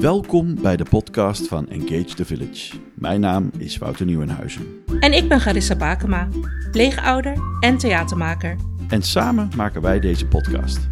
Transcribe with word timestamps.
Welkom 0.00 0.54
bij 0.62 0.76
de 0.76 0.84
podcast 0.90 1.48
van 1.48 1.68
Engage 1.68 2.14
the 2.14 2.24
Village. 2.24 2.76
Mijn 2.94 3.20
naam 3.20 3.50
is 3.56 3.78
Wouter 3.78 4.06
Nieuwenhuizen. 4.06 4.66
En 5.00 5.12
ik 5.12 5.28
ben 5.28 5.40
Garissa 5.40 5.76
Bakema, 5.76 6.28
pleegouder 6.70 7.36
en 7.60 7.78
theatermaker. 7.78 8.56
En 8.88 9.02
samen 9.02 9.50
maken 9.56 9.82
wij 9.82 10.00
deze 10.00 10.26
podcast. 10.26 10.88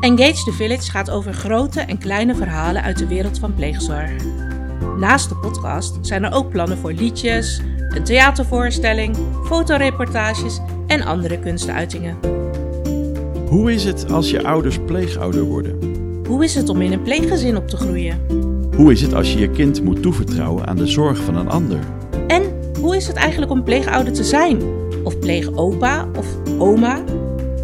Engage 0.00 0.44
the 0.44 0.52
Village 0.52 0.90
gaat 0.90 1.10
over 1.10 1.32
grote 1.32 1.80
en 1.80 1.98
kleine 1.98 2.34
verhalen 2.34 2.82
uit 2.82 2.98
de 2.98 3.06
wereld 3.06 3.38
van 3.38 3.54
pleegzorg. 3.54 4.10
Naast 4.98 5.28
de 5.28 5.36
podcast 5.36 5.98
zijn 6.00 6.24
er 6.24 6.32
ook 6.32 6.50
plannen 6.50 6.78
voor 6.78 6.92
liedjes, 6.92 7.60
een 7.88 8.04
theatervoorstelling, 8.04 9.16
fotoreportages 9.44 10.60
en 10.86 11.02
andere 11.02 11.38
kunstuitingen. 11.38 12.16
Hoe 13.48 13.72
is 13.72 13.84
het 13.84 14.10
als 14.10 14.30
je 14.30 14.44
ouders 14.44 14.78
pleegouder 14.78 15.42
worden? 15.42 15.93
Hoe 16.26 16.44
is 16.44 16.54
het 16.54 16.68
om 16.68 16.80
in 16.80 16.92
een 16.92 17.02
pleeggezin 17.02 17.56
op 17.56 17.68
te 17.68 17.76
groeien? 17.76 18.20
Hoe 18.76 18.92
is 18.92 19.00
het 19.00 19.14
als 19.14 19.32
je 19.32 19.38
je 19.38 19.50
kind 19.50 19.82
moet 19.82 20.02
toevertrouwen 20.02 20.66
aan 20.66 20.76
de 20.76 20.86
zorg 20.86 21.18
van 21.18 21.36
een 21.36 21.48
ander? 21.48 21.78
En 22.26 22.42
hoe 22.80 22.96
is 22.96 23.06
het 23.06 23.16
eigenlijk 23.16 23.52
om 23.52 23.64
pleegouder 23.64 24.12
te 24.12 24.24
zijn? 24.24 24.62
Of 25.02 25.18
pleegopa 25.18 26.08
of 26.18 26.26
oma? 26.58 27.04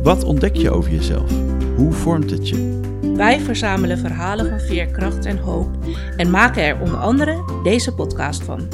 Wat 0.02 0.24
ontdek 0.24 0.56
je 0.56 0.70
over 0.70 0.90
jezelf? 0.90 1.30
Hoe 1.76 1.92
vormt 1.92 2.30
het 2.30 2.48
je? 2.48 2.80
Wij 3.14 3.40
verzamelen 3.40 3.98
verhalen 3.98 4.48
van 4.48 4.60
veerkracht 4.60 5.24
en 5.24 5.38
hoop 5.38 5.68
en 6.16 6.30
maken 6.30 6.62
er 6.62 6.80
onder 6.80 6.98
andere 6.98 7.44
deze 7.62 7.94
podcast 7.94 8.42
van. 8.42 8.68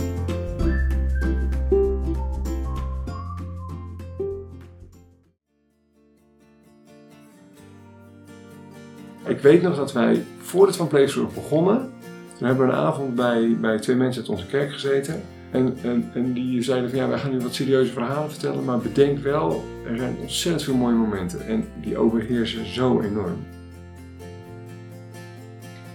Ik 9.36 9.42
weet 9.42 9.62
nog 9.62 9.76
dat 9.76 9.92
wij, 9.92 10.24
voordat 10.38 10.70
we 10.70 10.80
van 10.80 10.88
pleegzorg 10.88 11.34
begonnen, 11.34 11.92
toen 12.38 12.46
hebben 12.46 12.66
we 12.66 12.72
een 12.72 12.78
avond 12.78 13.14
bij, 13.14 13.56
bij 13.60 13.78
twee 13.78 13.96
mensen 13.96 14.22
uit 14.22 14.30
onze 14.30 14.46
kerk 14.46 14.72
gezeten. 14.72 15.22
En, 15.50 15.78
en, 15.82 16.10
en 16.14 16.32
die 16.32 16.62
zeiden 16.62 16.90
van 16.90 16.98
ja, 16.98 17.08
wij 17.08 17.18
gaan 17.18 17.30
nu 17.30 17.38
wat 17.40 17.54
serieuze 17.54 17.92
verhalen 17.92 18.30
vertellen, 18.30 18.64
maar 18.64 18.78
bedenk 18.78 19.18
wel, 19.18 19.64
er 19.86 19.96
zijn 19.96 20.16
ontzettend 20.20 20.64
veel 20.64 20.74
mooie 20.74 20.94
momenten 20.94 21.46
en 21.46 21.64
die 21.80 21.98
overheersen 21.98 22.66
zo 22.74 23.00
enorm. 23.00 23.46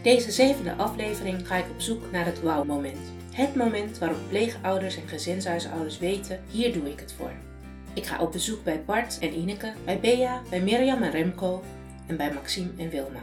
Deze 0.03 0.31
zevende 0.31 0.75
aflevering 0.75 1.47
ga 1.47 1.55
ik 1.55 1.69
op 1.71 1.81
zoek 1.81 2.01
naar 2.11 2.25
het 2.25 2.41
wauw-moment. 2.41 3.13
Het 3.31 3.55
moment 3.55 3.99
waarop 3.99 4.19
pleegouders 4.29 4.95
en 4.95 5.07
gezinshuisouders 5.07 5.99
weten, 5.99 6.39
hier 6.51 6.73
doe 6.73 6.91
ik 6.91 6.99
het 6.99 7.13
voor. 7.17 7.31
Ik 7.93 8.05
ga 8.05 8.21
op 8.21 8.31
bezoek 8.31 8.63
bij 8.63 8.83
Bart 8.85 9.19
en 9.19 9.33
Ineke, 9.33 9.73
bij 9.85 9.99
Bea, 9.99 10.41
bij 10.49 10.61
Mirjam 10.61 11.01
en 11.01 11.11
Remco 11.11 11.61
en 12.11 12.17
bij 12.17 12.33
Maxime 12.33 12.69
en 12.77 12.89
Wilma. 12.89 13.19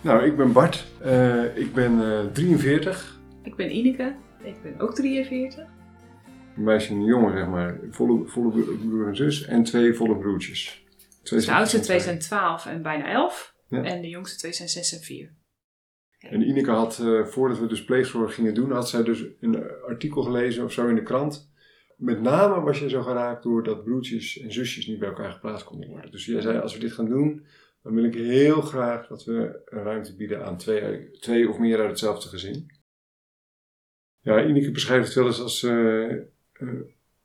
Nou, 0.00 0.24
ik 0.24 0.36
ben 0.36 0.52
Bart, 0.52 0.88
Eh, 1.00 1.56
ik 1.56 1.72
ben 1.74 2.00
eh, 2.12 2.26
43, 2.32 3.18
Ik 3.42 3.56
ben 3.56 3.76
Ineke, 3.76 4.14
ik 4.42 4.62
ben 4.62 4.80
ook 4.80 4.94
43. 4.94 5.64
een 6.56 6.62
meisje 6.62 6.90
en 6.90 6.96
een 6.96 7.04
jongen 7.04 7.32
zeg 7.38 7.46
maar, 7.48 7.78
volle, 7.90 8.26
volle 8.26 8.50
broer 8.50 9.08
en 9.08 9.16
zus 9.16 9.44
en 9.44 9.62
twee 9.62 9.94
volle 9.94 10.16
broertjes. 10.18 10.84
Twee 11.22 11.40
de 11.40 11.52
oudste 11.52 11.70
zijn- 11.70 11.82
twee 11.82 12.00
zijn 12.00 12.18
12 12.18 12.66
en 12.66 12.82
bijna 12.82 13.12
11. 13.12 13.54
Ja. 13.68 13.82
En 13.82 14.00
de 14.00 14.08
jongste 14.08 14.38
twee 14.38 14.52
zijn 14.52 14.68
6 14.68 14.92
en 14.92 15.00
4. 15.00 15.32
En 16.18 16.48
Ineke 16.48 16.70
had, 16.70 16.98
eh, 16.98 17.24
voordat 17.24 17.58
we 17.58 17.66
dus 17.66 17.84
pleegzorg 17.84 18.34
gingen 18.34 18.54
doen, 18.54 18.70
had 18.72 18.88
zij 18.88 19.02
dus 19.02 19.24
een 19.40 19.62
artikel 19.88 20.22
gelezen 20.22 20.64
of 20.64 20.72
zo 20.72 20.88
in 20.88 20.94
de 20.94 21.02
krant. 21.02 21.49
Met 22.00 22.20
name 22.20 22.60
was 22.60 22.78
je 22.78 22.88
zo 22.88 23.02
geraakt 23.02 23.42
door 23.42 23.62
dat 23.62 23.84
broertjes 23.84 24.38
en 24.38 24.52
zusjes 24.52 24.86
niet 24.86 24.98
bij 24.98 25.08
elkaar 25.08 25.32
geplaatst 25.32 25.64
konden 25.64 25.88
worden. 25.88 26.10
Dus 26.10 26.26
jij 26.26 26.40
zei, 26.40 26.58
als 26.58 26.74
we 26.74 26.80
dit 26.80 26.92
gaan 26.92 27.08
doen, 27.08 27.46
dan 27.82 27.94
wil 27.94 28.04
ik 28.04 28.14
heel 28.14 28.60
graag 28.60 29.06
dat 29.06 29.24
we 29.24 29.62
een 29.64 29.82
ruimte 29.82 30.16
bieden 30.16 30.44
aan 30.44 30.56
twee, 30.56 31.10
twee 31.10 31.48
of 31.48 31.58
meer 31.58 31.78
uit 31.78 31.88
hetzelfde 31.88 32.28
gezin. 32.28 32.70
Ja, 34.20 34.44
Ineke 34.44 34.70
beschrijft 34.70 35.06
het 35.06 35.14
wel 35.14 35.26
eens 35.26 35.40
als, 35.40 35.62
eh, 35.62 36.10
eh, 36.12 36.80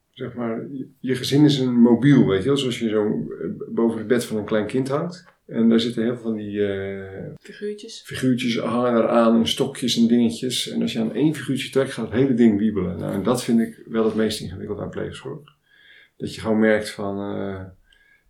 zeg 0.10 0.34
maar, 0.34 0.68
je, 1.00 1.16
gezin 1.16 1.46
is 1.46 1.60
een 1.60 1.74
mobiel, 1.74 2.28
weet 2.28 2.42
je 2.42 2.48
wel. 2.48 2.58
Zoals 2.58 2.80
je 2.80 2.90
zo 2.90 3.06
eh, 3.08 3.50
boven 3.70 3.98
het 3.98 4.08
bed 4.08 4.26
van 4.26 4.38
een 4.38 4.46
klein 4.46 4.68
kind 4.68 4.88
hangt. 4.88 5.26
En 5.46 5.70
daar 5.70 5.80
zitten 5.80 6.04
heel 6.04 6.14
veel 6.14 6.24
van 6.24 6.36
die... 6.36 6.68
eh, 6.68 7.34
Figuurtjes. 7.40 8.02
figuurtjes 8.06 8.58
hangen 8.58 8.96
eraan 8.96 9.36
en 9.36 9.48
stokjes 9.48 9.98
en 9.98 10.08
dingetjes. 10.08 10.70
En 10.70 10.82
als 10.82 10.94
je 10.94 11.00
aan 11.00 11.14
één 11.14 11.36
figuurtje 11.36 11.70
trekt, 11.70 11.92
gaat 11.92 12.06
het 12.06 12.20
hele 12.20 12.34
ding 12.34 12.60
wiebelen. 12.60 12.98
Nou, 12.98 13.14
en 13.14 13.24
dat 13.24 13.44
vind 13.44 13.60
ik 13.60 13.84
wel 13.86 14.06
het 14.06 14.16
meest 14.16 14.42
ingewikkeld 14.42 14.80
aan 14.80 14.90
pleegzorg. 14.90 15.54
Dat 16.18 16.36
je 16.36 16.42
gewoon 16.42 16.60
merkt 16.60 16.90
van, 16.90 17.20
eh, 17.20 17.66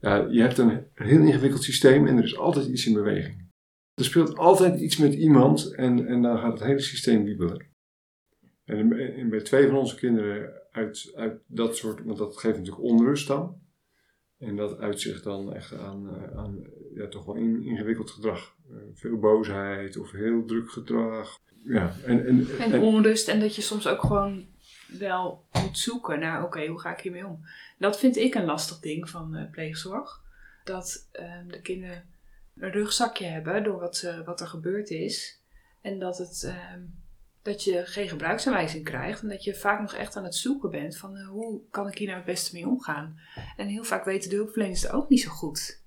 ja, 0.01 0.27
je 0.29 0.41
hebt 0.41 0.57
een 0.57 0.85
heel 0.93 1.21
ingewikkeld 1.21 1.63
systeem 1.63 2.07
en 2.07 2.17
er 2.17 2.23
is 2.23 2.37
altijd 2.37 2.67
iets 2.67 2.85
in 2.85 2.93
beweging. 2.93 3.43
Er 3.93 4.05
speelt 4.05 4.37
altijd 4.37 4.79
iets 4.79 4.97
met 4.97 5.13
iemand 5.13 5.75
en, 5.75 6.07
en 6.07 6.21
dan 6.21 6.37
gaat 6.37 6.59
het 6.59 6.67
hele 6.67 6.79
systeem 6.79 7.23
wiebelen. 7.23 7.65
En, 8.65 8.93
en 9.15 9.29
bij 9.29 9.41
twee 9.41 9.67
van 9.67 9.77
onze 9.77 9.95
kinderen 9.95 10.61
uit, 10.71 11.11
uit 11.15 11.39
dat 11.47 11.77
soort, 11.77 12.03
want 12.03 12.17
dat 12.17 12.37
geeft 12.37 12.57
natuurlijk 12.57 12.83
onrust 12.83 13.27
dan. 13.27 13.63
En 14.37 14.55
dat 14.55 14.79
uitzicht 14.79 15.23
dan 15.23 15.53
echt 15.53 15.73
aan, 15.77 16.09
eh, 16.15 16.37
aan 16.37 16.63
ja, 16.95 17.07
toch 17.07 17.25
wel 17.25 17.35
in- 17.35 17.63
ingewikkeld 17.63 18.11
gedrag. 18.11 18.55
Eh, 18.69 18.75
veel 18.93 19.17
boosheid 19.19 19.97
of 19.97 20.11
heel 20.11 20.45
druk 20.45 20.71
gedrag. 20.71 21.39
Ja, 21.63 21.93
en, 22.05 22.25
en, 22.25 22.47
En 22.59 22.71
en- 22.73 22.81
onrust 22.81 23.27
en 23.27 23.39
dat 23.39 23.55
je 23.55 23.61
soms 23.61 23.87
ook 23.87 24.01
gewoon 24.01 24.45
wel 24.99 25.45
moet 25.51 25.77
zoeken 25.77 26.19
naar, 26.19 26.43
oké, 26.43 26.65
hoe 26.65 26.79
ga 26.79 26.91
ik 26.93 26.99
hiermee 26.99 27.25
om? 27.27 27.45
Dat 27.79 27.99
vind 27.99 28.15
ik 28.17 28.35
een 28.35 28.45
lastig 28.45 28.79
ding 28.79 29.09
van 29.09 29.35
eh, 29.35 29.51
pleegzorg. 29.51 30.21
Dat 30.63 31.07
ehm, 31.11 31.47
de 31.47 31.61
kinderen 31.61 32.03
een 32.57 32.71
rugzakje 32.71 33.25
hebben 33.25 33.63
door 33.63 33.79
wat, 33.79 33.95
ze- 33.97 34.23
wat 34.25 34.41
er 34.41 34.47
gebeurd 34.47 34.89
is. 34.89 35.41
En 35.81 35.99
dat, 35.99 36.17
het, 36.17 36.43
ehm, 36.43 36.81
dat 37.45 37.63
je 37.63 37.85
geen 37.85 38.09
gebruiksaanwijzing 38.09 38.83
krijgt. 38.83 39.21
En 39.21 39.29
dat 39.29 39.43
je 39.43 39.55
vaak 39.55 39.81
nog 39.81 39.93
echt 39.93 40.15
aan 40.15 40.23
het 40.23 40.35
zoeken 40.35 40.69
bent 40.69 40.97
van 40.97 41.15
eh, 41.15 41.27
hoe 41.27 41.61
kan 41.69 41.87
ik 41.87 41.97
hier 41.97 42.07
nou 42.07 42.19
het 42.19 42.27
beste 42.27 42.55
mee 42.55 42.67
omgaan. 42.67 43.19
En 43.57 43.67
heel 43.67 43.83
vaak 43.83 44.05
weten 44.05 44.29
de 44.29 44.35
hulpverleners 44.35 44.81
het 44.81 44.91
ook 44.91 45.09
niet 45.09 45.21
zo 45.21 45.29
goed. 45.29 45.83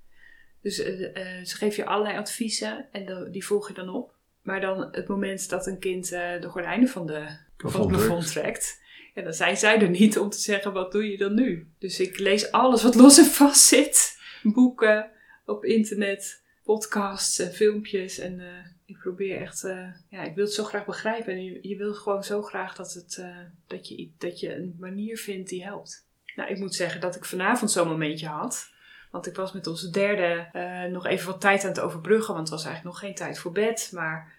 Dus 0.63 0.79
eh, 0.79 1.17
eh, 1.17 1.45
ze 1.45 1.57
geven 1.57 1.83
je 1.83 1.89
allerlei 1.89 2.19
adviezen 2.19 2.87
en 2.93 3.29
die 3.31 3.47
volg 3.47 3.69
je 3.69 3.75
dan 3.75 3.89
op. 3.89 4.15
Maar 4.43 4.61
dan 4.61 4.89
het 4.91 5.09
moment 5.09 5.49
dat 5.49 5.67
een 5.67 5.79
kind 5.79 6.09
de 6.09 6.47
gordijnen 6.49 6.89
van, 6.89 7.07
de, 7.07 7.39
van 7.57 7.81
het 7.81 7.89
Plafond 7.89 8.33
trekt, 8.33 8.81
ja, 9.15 9.23
dan 9.23 9.35
zijn 9.35 9.57
zij 9.57 9.81
er 9.81 9.91
niet 9.91 10.19
om 10.19 10.29
te 10.29 10.39
zeggen 10.39 10.73
wat 10.73 10.93
doe 10.93 11.11
je 11.11 11.17
dan 11.17 11.35
nu. 11.35 11.69
Dus 11.79 12.01
ik 12.01 12.19
lees 12.19 12.51
alles 12.51 12.83
wat 12.83 12.95
los 12.95 13.19
en 13.19 13.25
vast 13.25 13.61
zit. 13.61 14.19
Boeken, 14.43 15.11
op 15.47 15.65
internet, 15.65 16.43
podcasts 16.65 17.39
en 17.39 17.53
filmpjes. 17.53 18.19
En 18.19 18.41
ik 18.89 18.99
probeer 18.99 19.41
echt, 19.41 19.65
eh, 19.65 19.87
ja, 20.09 20.23
ik 20.23 20.35
wil 20.35 20.45
het 20.45 20.55
zo 20.55 20.65
graag 20.65 20.85
begrijpen. 20.85 21.33
En 21.33 21.45
je, 21.45 21.59
je 21.69 21.77
wil 21.77 21.95
gewoon 21.95 22.25
zo 22.25 22.43
graag 22.43 22.75
dat, 22.75 22.93
het, 22.93 23.19
eh, 23.19 23.37
dat, 23.67 23.89
je, 23.89 24.11
dat 24.19 24.41
je 24.41 24.55
een 24.55 24.77
manier 24.79 25.19
vindt 25.19 25.49
die 25.49 25.65
helpt. 25.65 26.07
Nou, 26.37 26.51
ik 26.51 26.59
moet 26.59 26.75
zeggen 26.75 27.01
dat 27.01 27.17
ik 27.17 27.25
vanavond 27.25 27.71
zo'n 27.71 27.89
momentje 27.89 28.27
had. 28.27 28.71
Want 29.11 29.27
ik 29.27 29.37
was 29.37 29.53
met 29.53 29.67
onze 29.67 29.91
derde 29.91 30.49
eh, 30.53 30.85
nog 30.85 31.07
even 31.07 31.27
wat 31.27 31.41
tijd 31.41 31.63
aan 31.63 31.69
het 31.69 31.81
overbruggen. 31.81 32.35
Want 32.35 32.49
het 32.49 32.57
was 32.57 32.65
eigenlijk 32.67 32.95
nog 32.95 33.05
geen 33.05 33.15
tijd 33.15 33.39
voor 33.39 33.53
bed. 33.53 33.91
Maar 33.95 34.37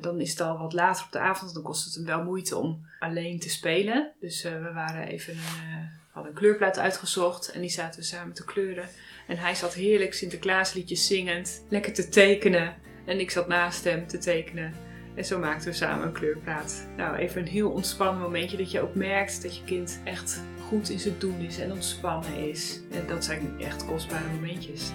dan 0.00 0.20
is 0.20 0.30
het 0.30 0.40
al 0.40 0.58
wat 0.58 0.72
later 0.72 1.04
op 1.04 1.12
de 1.12 1.18
avond. 1.18 1.54
Dan 1.54 1.62
kost 1.62 1.84
het 1.84 1.94
hem 1.94 2.04
wel 2.04 2.24
moeite 2.24 2.56
om 2.56 2.86
alleen 2.98 3.38
te 3.38 3.50
spelen. 3.50 4.12
Dus 4.20 4.42
we 4.42 4.70
waren 4.72 5.06
even 5.06 5.32
een, 5.32 5.90
hadden 6.10 6.32
een 6.32 6.38
kleurplaat 6.38 6.78
uitgezocht. 6.78 7.50
En 7.52 7.60
die 7.60 7.70
zaten 7.70 8.00
we 8.00 8.06
samen 8.06 8.34
te 8.34 8.44
kleuren. 8.44 8.88
En 9.26 9.36
hij 9.36 9.54
zat 9.54 9.74
heerlijk 9.74 10.14
Sinterklaasliedjes 10.14 11.06
zingend. 11.06 11.64
Lekker 11.68 11.92
te 11.92 12.08
tekenen. 12.08 12.74
En 13.04 13.20
ik 13.20 13.30
zat 13.30 13.48
naast 13.48 13.84
hem 13.84 14.06
te 14.06 14.18
tekenen. 14.18 14.72
En 15.14 15.24
zo 15.24 15.38
maakten 15.38 15.68
we 15.68 15.74
samen 15.74 16.06
een 16.06 16.12
kleurplaat. 16.12 16.88
Nou, 16.96 17.16
even 17.16 17.40
een 17.40 17.48
heel 17.48 17.70
ontspannen 17.70 18.22
momentje. 18.22 18.56
Dat 18.56 18.70
je 18.70 18.80
ook 18.80 18.94
merkt 18.94 19.42
dat 19.42 19.56
je 19.56 19.64
kind 19.64 20.00
echt 20.04 20.42
goed 20.68 20.88
in 20.88 20.98
zijn 20.98 21.14
doen 21.18 21.40
is 21.40 21.58
en 21.58 21.72
ontspannen 21.72 22.48
is. 22.48 22.80
En 22.90 23.06
dat 23.06 23.24
zijn 23.24 23.60
echt 23.60 23.86
kostbare 23.86 24.28
momentjes. 24.34 24.92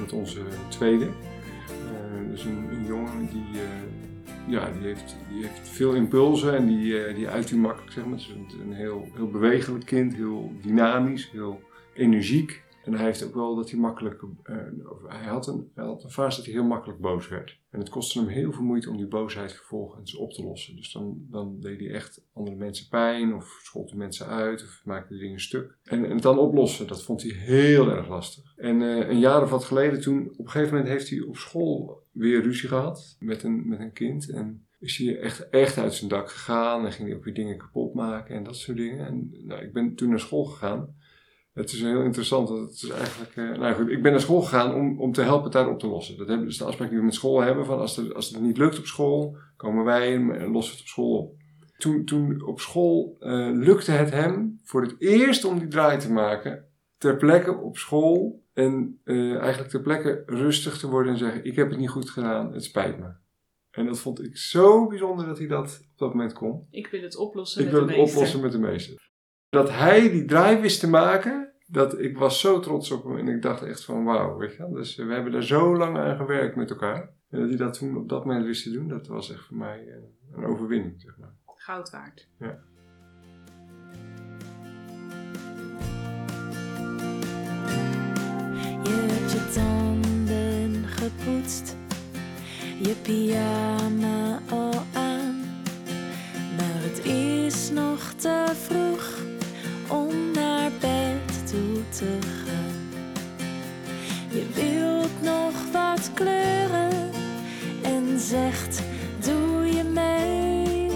met 0.00 0.12
onze 0.12 0.40
tweede. 0.68 1.04
Eh, 1.04 2.30
dus 2.30 2.44
een, 2.44 2.84
jongen 2.86 3.28
die, 3.32 3.62
eh, 3.62 3.68
ja, 4.46 4.70
die, 4.70 4.86
heeft, 4.86 5.16
die 5.28 5.42
heeft 5.42 5.68
veel 5.68 5.94
impulsen 5.94 6.56
en 6.56 6.66
die, 6.66 7.04
eh, 7.04 7.14
die 7.14 7.28
uit 7.28 7.48
die 7.48 7.58
makkelijk. 7.58 7.92
Zeg 7.92 8.04
maar. 8.04 8.18
Het 8.18 8.22
is 8.22 8.28
een, 8.28 8.60
een 8.60 8.72
heel, 8.72 9.08
heel 9.14 9.30
bewegelijk 9.30 9.86
kind, 9.86 10.14
heel 10.14 10.52
dynamisch, 10.62 11.30
heel 11.30 11.60
energiek. 11.94 12.62
En 12.86 12.94
hij 12.94 13.04
heeft 13.04 13.24
ook 13.24 13.34
wel 13.34 13.54
dat 13.54 13.70
hij 13.70 13.78
makkelijk. 13.78 14.22
eh, 14.42 14.56
hij, 15.06 15.26
had 15.26 15.46
een, 15.46 15.70
hij 15.74 15.84
had 15.84 16.04
een 16.04 16.10
fase 16.10 16.36
dat 16.36 16.46
hij 16.46 16.54
heel 16.54 16.64
makkelijk 16.64 17.00
boos 17.00 17.28
werd. 17.28 17.58
En 17.70 17.78
het 17.78 17.88
kostte 17.88 18.18
hem 18.18 18.28
heel 18.28 18.52
veel 18.52 18.64
moeite 18.64 18.90
om 18.90 18.96
die 18.96 19.06
boosheid 19.06 19.52
vervolgens 19.52 20.16
op 20.16 20.32
te 20.32 20.42
lossen. 20.42 20.76
Dus 20.76 20.92
dan, 20.92 21.26
dan 21.30 21.60
deed 21.60 21.80
hij 21.80 21.90
echt 21.90 22.22
andere 22.32 22.56
mensen 22.56 22.88
pijn, 22.88 23.34
of 23.34 23.60
schold 23.62 23.88
hij 23.88 23.98
mensen 23.98 24.26
uit, 24.26 24.62
of 24.62 24.82
maakte 24.84 25.16
dingen 25.16 25.40
stuk. 25.40 25.76
En, 25.82 26.04
en 26.04 26.10
het 26.10 26.22
dan 26.22 26.38
oplossen, 26.38 26.86
dat 26.86 27.02
vond 27.02 27.22
hij 27.22 27.30
heel 27.30 27.90
erg 27.90 28.08
lastig. 28.08 28.52
En 28.56 28.82
eh, 28.82 29.08
een 29.08 29.18
jaar 29.18 29.42
of 29.42 29.50
wat 29.50 29.64
geleden, 29.64 30.00
toen 30.00 30.28
op 30.30 30.44
een 30.44 30.50
gegeven 30.50 30.74
moment 30.74 30.92
heeft 30.92 31.10
hij 31.10 31.20
op 31.20 31.36
school 31.36 32.02
weer 32.12 32.42
ruzie 32.42 32.68
gehad 32.68 33.16
met 33.18 33.42
een, 33.42 33.68
met 33.68 33.80
een 33.80 33.92
kind. 33.92 34.30
En 34.30 34.66
is 34.78 34.98
hij 34.98 35.18
echt, 35.18 35.48
echt 35.48 35.78
uit 35.78 35.94
zijn 35.94 36.10
dak 36.10 36.30
gegaan 36.30 36.84
en 36.84 36.92
ging 36.92 37.08
hij 37.08 37.16
ook 37.16 37.24
weer 37.24 37.34
dingen 37.34 37.58
kapot 37.58 37.94
maken 37.94 38.34
en 38.34 38.44
dat 38.44 38.56
soort 38.56 38.76
dingen. 38.76 39.06
En 39.06 39.34
nou, 39.44 39.62
ik 39.62 39.72
ben 39.72 39.94
toen 39.94 40.08
naar 40.08 40.20
school 40.20 40.44
gegaan. 40.44 40.94
Het 41.56 41.72
is 41.72 41.82
heel 41.82 42.02
interessant. 42.02 42.48
want 42.48 42.60
Het 42.70 42.82
is 42.82 42.88
eigenlijk, 42.88 43.36
eh, 43.36 43.58
nou 43.58 43.74
goed, 43.74 43.88
ik 43.88 44.02
ben 44.02 44.12
naar 44.12 44.20
school 44.20 44.40
gegaan 44.40 44.74
om, 44.74 45.00
om 45.00 45.12
te 45.12 45.22
helpen 45.22 45.44
het 45.44 45.52
daar 45.52 45.68
op 45.68 45.78
te 45.78 45.86
lossen. 45.86 46.16
Dat 46.16 46.28
hebben, 46.28 46.46
dus 46.46 46.58
de 46.58 46.64
afspraak 46.64 46.88
die 46.88 46.98
we 46.98 47.04
met 47.04 47.14
school 47.14 47.40
hebben. 47.40 47.66
Van 47.66 47.78
als, 47.78 47.96
er, 47.96 48.14
als 48.14 48.28
het 48.28 48.40
niet 48.40 48.56
lukt 48.58 48.78
op 48.78 48.86
school, 48.86 49.36
komen 49.56 49.84
wij 49.84 50.14
en 50.14 50.50
lossen 50.50 50.72
het 50.72 50.82
op 50.82 50.88
school 50.88 51.18
op. 51.18 51.34
Toen, 51.76 52.04
toen 52.04 52.42
op 52.42 52.60
school 52.60 53.16
eh, 53.20 53.50
lukte 53.52 53.90
het 53.90 54.10
hem 54.10 54.60
voor 54.64 54.82
het 54.82 54.94
eerst 54.98 55.44
om 55.44 55.58
die 55.58 55.68
draai 55.68 55.98
te 55.98 56.12
maken. 56.12 56.64
Ter 56.98 57.16
plekke 57.16 57.56
op 57.56 57.76
school. 57.76 58.44
En 58.52 59.00
eh, 59.04 59.36
eigenlijk 59.36 59.70
ter 59.70 59.80
plekke 59.80 60.22
rustig 60.26 60.78
te 60.78 60.88
worden 60.88 61.12
en 61.12 61.18
zeggen: 61.18 61.44
Ik 61.44 61.56
heb 61.56 61.70
het 61.70 61.78
niet 61.78 61.90
goed 61.90 62.10
gedaan, 62.10 62.52
het 62.52 62.64
spijt 62.64 62.98
me. 62.98 63.12
En 63.70 63.86
dat 63.86 63.98
vond 63.98 64.24
ik 64.24 64.36
zo 64.36 64.86
bijzonder 64.86 65.26
dat 65.26 65.38
hij 65.38 65.46
dat 65.46 65.78
op 65.92 65.98
dat 65.98 66.08
moment 66.12 66.32
kon. 66.32 66.66
Ik 66.70 66.86
wil 66.86 67.02
het 67.02 67.16
oplossen 67.16 67.60
Ik 67.60 67.66
met 67.66 67.74
wil 67.74 67.86
de 67.86 67.92
het 67.92 68.00
meester. 68.00 68.16
oplossen 68.16 68.40
met 68.40 68.52
de 68.52 68.58
meester. 68.58 69.10
Dat 69.48 69.70
hij 69.70 70.10
die 70.10 70.24
draai 70.24 70.60
wist 70.60 70.80
te 70.80 70.88
maken, 70.88 71.52
dat, 71.66 71.98
ik 71.98 72.18
was 72.18 72.40
zo 72.40 72.60
trots 72.60 72.90
op 72.90 73.04
hem. 73.04 73.16
En 73.16 73.28
ik 73.28 73.42
dacht 73.42 73.62
echt 73.62 73.84
van 73.84 74.04
wauw, 74.04 74.36
weet 74.36 74.52
je 74.52 74.58
wel. 74.58 74.72
Dus 74.72 74.98
eh, 74.98 75.06
we 75.06 75.12
hebben 75.12 75.32
daar 75.32 75.42
zo 75.42 75.76
lang 75.76 75.96
aan 75.96 76.16
gewerkt 76.16 76.56
met 76.56 76.70
elkaar. 76.70 77.14
En 77.30 77.40
dat 77.40 77.48
hij 77.48 77.56
dat 77.56 77.78
toen 77.78 77.96
op 77.96 78.08
dat 78.08 78.24
moment 78.24 78.46
wist 78.46 78.62
te 78.62 78.70
doen, 78.70 78.88
dat 78.88 79.06
was 79.06 79.32
echt 79.32 79.44
voor 79.44 79.56
mij 79.56 79.86
eh, 79.88 80.36
een 80.36 80.44
overwinning, 80.44 81.00
zeg 81.00 81.16
maar. 81.18 81.34
Goud 81.44 81.90
waard. 81.90 82.28
Je 88.82 89.06
hebt 89.06 89.32
je 89.32 89.50
tanden 89.54 90.86
gepoetst, 90.88 91.76
je 92.82 92.94
pyjama 93.02 94.40
al 94.50 94.82
aan. 94.94 95.40
Maar 96.56 96.82
het 96.82 97.04
is 97.04 97.70
nog 97.70 98.12
te 98.12 98.52
vroeg 98.54 99.25
zegt: 108.28 108.82
Doe 109.18 109.66
je 109.66 109.84
mee? 109.84 110.90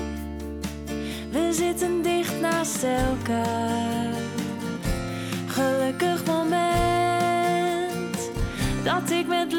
We 1.30 1.52
zitten 1.52 2.02
dicht 2.02 2.40
naast 2.40 2.82
elkaar. 2.82 4.14
Gelukkig 5.46 6.24
moment 6.24 8.30
dat 8.84 9.10
ik 9.10 9.26
met 9.26 9.52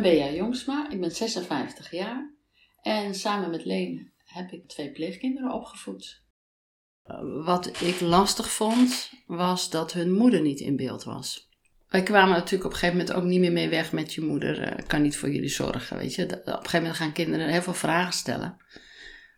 ben 0.00 0.12
Bea 0.12 0.30
Jongsma, 0.30 0.90
ik 0.90 1.00
ben 1.00 1.10
56 1.10 1.90
jaar 1.90 2.34
en 2.82 3.14
samen 3.14 3.50
met 3.50 3.64
Leen 3.64 4.12
heb 4.24 4.52
ik 4.52 4.68
twee 4.68 4.92
pleegkinderen 4.92 5.52
opgevoed. 5.52 6.22
Wat 7.44 7.80
ik 7.80 8.00
lastig 8.00 8.50
vond, 8.50 9.10
was 9.26 9.70
dat 9.70 9.92
hun 9.92 10.12
moeder 10.12 10.40
niet 10.40 10.60
in 10.60 10.76
beeld 10.76 11.04
was. 11.04 11.48
Wij 11.88 12.02
kwamen 12.02 12.34
natuurlijk 12.34 12.64
op 12.64 12.70
een 12.70 12.78
gegeven 12.78 12.98
moment 12.98 13.16
ook 13.16 13.24
niet 13.24 13.40
meer 13.40 13.52
mee 13.52 13.68
weg 13.68 13.92
met 13.92 14.14
je 14.14 14.20
moeder. 14.20 14.62
eh, 14.62 14.86
kan 14.86 15.02
niet 15.02 15.16
voor 15.16 15.30
jullie 15.30 15.48
zorgen, 15.48 15.96
weet 15.96 16.14
je. 16.14 16.22
Op 16.24 16.30
een 16.30 16.54
gegeven 16.54 16.78
moment 16.78 16.96
gaan 16.96 17.12
kinderen 17.12 17.48
heel 17.48 17.62
veel 17.62 17.74
vragen 17.74 18.12
stellen. 18.12 18.56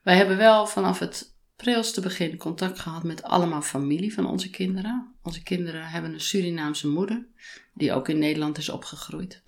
Wij 0.03 0.17
hebben 0.17 0.37
wel 0.37 0.67
vanaf 0.67 0.99
het 0.99 1.37
prilste 1.57 2.01
begin 2.01 2.37
contact 2.37 2.79
gehad 2.79 3.03
met 3.03 3.23
allemaal 3.23 3.63
familie 3.63 4.15
van 4.15 4.27
onze 4.27 4.51
kinderen. 4.51 5.17
Onze 5.23 5.43
kinderen 5.43 5.87
hebben 5.87 6.13
een 6.13 6.21
Surinaamse 6.21 6.89
moeder, 6.89 7.27
die 7.75 7.93
ook 7.93 8.09
in 8.09 8.19
Nederland 8.19 8.59
is 8.59 8.69
opgegroeid. 8.69 9.43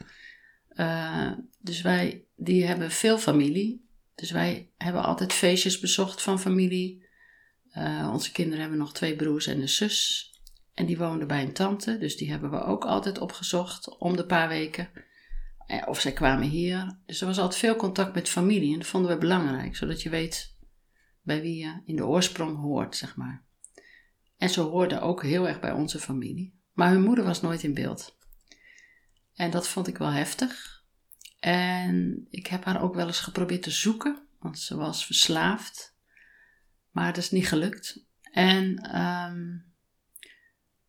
Eh, 0.79 1.33
dus 1.59 1.81
wij, 1.81 2.25
die 2.37 2.65
hebben 2.65 2.91
veel 2.91 3.19
familie. 3.19 3.89
Dus 4.15 4.31
wij 4.31 4.71
hebben 4.77 5.05
altijd 5.05 5.33
feestjes 5.33 5.81
bezocht 5.81 6.23
van 6.23 6.41
familie. 6.41 7.07
Eh, 7.71 8.11
onze 8.13 8.33
kinderen 8.33 8.61
hebben 8.61 8.79
nog 8.79 8.93
twee 8.93 9.17
broers 9.17 9.47
en 9.47 9.61
een 9.61 9.69
zus. 9.69 10.31
En 10.75 10.87
die 10.87 10.99
woonden 10.99 11.29
bij 11.29 11.43
een 11.43 11.53
tante. 11.53 11.99
Dus 11.99 12.17
die 12.17 12.31
hebben 12.31 12.51
we 12.51 12.63
ook 12.63 12.85
altijd 12.85 13.19
opgezocht 13.19 13.99
om 13.99 14.17
de 14.17 14.27
paar 14.27 14.49
weken. 14.49 14.91
Eh, 15.67 15.89
Of 15.89 16.01
zij 16.01 16.13
kwamen 16.13 16.49
hier. 16.49 16.99
Dus 17.07 17.21
er 17.21 17.27
was 17.27 17.39
altijd 17.39 17.61
veel 17.61 17.77
contact 17.77 18.15
met 18.15 18.29
familie. 18.29 18.73
En 18.73 18.79
dat 18.79 18.89
vonden 18.89 19.11
we 19.11 19.19
belangrijk. 19.19 19.77
Zodat 19.77 20.03
je 20.03 20.11
weet 20.11 20.57
bij 21.23 21.41
wie 21.41 21.57
je 21.57 21.81
in 21.85 21.97
de 21.97 22.07
oorsprong 22.07 22.57
hoort, 22.57 22.97
zeg 22.97 23.17
maar. 23.17 23.45
En 24.37 24.51
ze 24.51 24.61
hoorden 24.61 25.03
ook 25.03 25.23
heel 25.23 25.49
erg 25.49 25.61
bij 25.61 25.73
onze 25.73 25.99
familie. 25.99 26.61
Maar 26.73 26.91
hun 26.91 27.03
moeder 27.03 27.25
was 27.25 27.41
nooit 27.41 27.63
in 27.63 27.75
beeld. 27.75 28.18
En 29.39 29.51
dat 29.51 29.69
vond 29.69 29.87
ik 29.87 29.99
wel 29.99 30.11
heftig. 30.11 30.83
En 31.41 32.27
ik 32.31 32.47
heb 32.47 32.65
haar 32.65 32.83
ook 32.83 32.95
wel 32.95 33.07
eens 33.07 33.21
geprobeerd 33.21 33.63
te 33.63 33.71
zoeken, 33.71 34.27
want 34.39 34.59
ze 34.59 34.77
was 34.77 35.07
verslaafd. 35.07 35.97
Maar 36.91 37.13
dat 37.13 37.23
is 37.23 37.31
niet 37.31 37.49
gelukt. 37.49 38.05
En 38.33 38.77
ehm, 38.79 39.59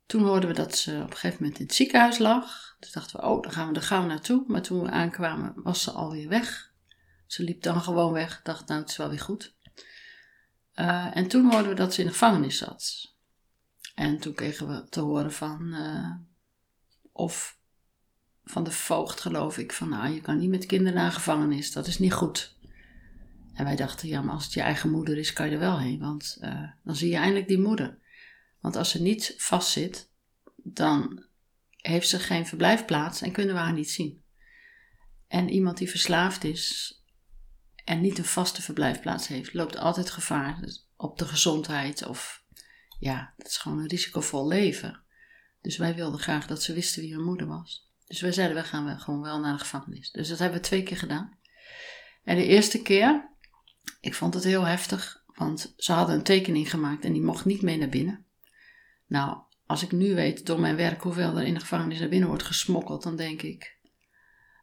toen 0.06 0.24
hoorden 0.24 0.50
we 0.50 0.56
dat 0.56 0.78
ze 0.78 0.92
op 0.92 1.12
een 1.12 1.18
gegeven 1.18 1.38
moment 1.42 1.60
in 1.60 1.66
het 1.66 1.76
ziekenhuis 1.76 2.18
lag. 2.18 2.76
Dus 2.80 2.92
dachten 2.92 3.20
we, 3.20 3.26
oh, 3.26 3.42
dan 3.42 3.52
gaan 3.52 3.70
we 3.70 3.76
er 3.76 3.82
gauw 3.82 4.06
naartoe. 4.06 4.44
Maar 4.48 4.62
toen 4.62 4.82
we 4.82 4.90
aankwamen, 4.90 5.54
was 5.56 5.84
ze 5.84 5.92
alweer 5.92 6.30
weg. 6.30 6.74
Ze 7.26 7.44
liep 7.44 7.62
dan 7.62 7.82
gewoon 7.82 8.14
weg. 8.14 8.42
Dacht, 8.42 8.68
nou, 8.68 8.80
het 8.82 8.90
is 8.90 8.98
wel 8.98 9.10
weer 9.10 9.20
goed. 9.20 9.56
Eh, 10.74 11.18
en 11.18 11.28
toen 11.28 11.52
hoorden 11.52 11.70
we 11.70 11.76
dat 11.76 11.94
ze 11.94 12.00
in 12.00 12.06
de 12.08 12.14
gevangenis 12.14 12.58
zat. 12.58 13.14
En 13.96 14.20
toen 14.20 14.34
kregen 14.34 14.68
we 14.68 14.90
te 14.90 15.00
horen 15.00 15.34
van, 15.34 15.74
eh, 15.74 16.16
of 17.12 17.59
van 18.50 18.64
de 18.64 18.72
voogd, 18.72 19.22
geloof 19.22 19.58
ik, 19.58 19.74
van 19.74 19.90
nou, 19.90 20.14
je 20.14 20.22
kan 20.22 20.38
niet 20.38 20.50
met 20.50 20.66
kinderen 20.66 20.94
naar 20.94 21.12
gevangenis, 21.12 21.72
dat 21.72 21.88
is 21.88 22.00
niet 22.00 22.14
goed. 22.14 22.56
En 23.54 23.66
wij 23.66 23.76
dachten, 23.76 24.08
ja, 24.08 24.22
maar 24.22 24.34
als 24.34 24.44
het 24.44 24.54
je 24.54 24.62
eigen 24.62 24.90
moeder 24.90 25.18
is, 25.18 25.34
kan 25.34 25.46
je 25.46 25.52
er 25.52 25.60
wel 25.60 25.80
heen, 25.80 26.00
want 26.00 26.38
eh, 26.42 26.64
dan 26.84 26.96
zie 26.96 27.10
je 27.10 27.16
eindelijk 27.16 27.48
die 27.48 27.60
moeder. 27.60 27.98
Want 28.60 28.76
als 28.76 28.90
ze 28.90 29.02
niet 29.02 29.34
vastzit, 29.38 30.10
dan 30.56 31.26
heeft 31.78 32.08
ze 32.10 32.20
geen 32.20 32.46
verblijfplaats 32.46 33.22
en 33.22 33.32
kunnen 33.32 33.56
we 33.56 33.62
haar 33.62 33.74
niet 33.74 33.92
zien. 33.92 34.24
En 35.28 35.50
iemand 35.50 35.78
die 35.78 35.90
verslaafd 35.90 36.44
is 36.44 36.94
en 37.86 38.02
niet 38.02 38.18
een 38.18 38.26
vaste 38.26 38.62
verblijfplaats 38.62 39.28
heeft, 39.28 39.54
loopt 39.54 39.78
altijd 39.78 40.10
gevaar 40.10 40.60
op 40.96 41.18
de 41.18 41.26
gezondheid 41.26 42.06
of 42.06 42.44
ja, 43.00 43.34
het 43.38 43.48
is 43.48 43.58
gewoon 43.58 43.80
een 43.80 43.88
risicovol 43.88 44.48
leven. 44.48 45.02
Dus 45.62 45.78
wij 45.78 45.96
wilden 45.96 46.20
graag 46.20 46.48
dat 46.48 46.64
ze 46.64 46.74
wisten 46.74 47.02
wie 47.02 47.14
hun 47.14 47.24
moeder 47.24 47.48
was. 47.48 47.89
Dus 48.10 48.22
wij 48.22 48.32
zeiden, 48.32 48.58
we 48.58 48.64
gaan 48.64 48.86
wel 48.86 48.98
gewoon 48.98 49.22
wel 49.22 49.40
naar 49.40 49.54
de 49.54 49.60
gevangenis. 49.60 50.12
Dus 50.12 50.28
dat 50.28 50.40
hebben 50.40 50.58
we 50.58 50.66
twee 50.66 50.84
keer 50.84 50.98
gedaan. 50.98 51.38
En 52.24 52.36
de 52.36 52.46
eerste 52.46 52.82
keer, 52.82 53.30
ik 54.02 54.14
vond 54.14 54.34
het 54.34 54.44
heel 54.44 54.64
heftig, 54.64 55.24
want 55.26 55.74
ze 55.78 55.92
hadden 55.92 56.16
een 56.16 56.24
tekening 56.24 56.70
gemaakt 56.70 57.06
en 57.06 57.14
die 57.14 57.22
mocht 57.22 57.46
niet 57.46 57.62
mee 57.62 57.78
naar 57.78 57.90
binnen. 57.90 58.26
Nou, 59.08 59.38
als 59.66 59.84
ik 59.84 59.92
nu 59.92 60.16
weet 60.16 60.46
door 60.46 60.60
mijn 60.60 60.76
werk 60.76 61.02
hoeveel 61.02 61.38
er 61.38 61.46
in 61.46 61.54
de 61.54 61.60
gevangenis 61.60 62.00
naar 62.00 62.10
binnen 62.10 62.28
wordt 62.28 62.44
gesmokkeld, 62.44 63.04
dan 63.04 63.16
denk 63.16 63.42
ik, 63.42 63.78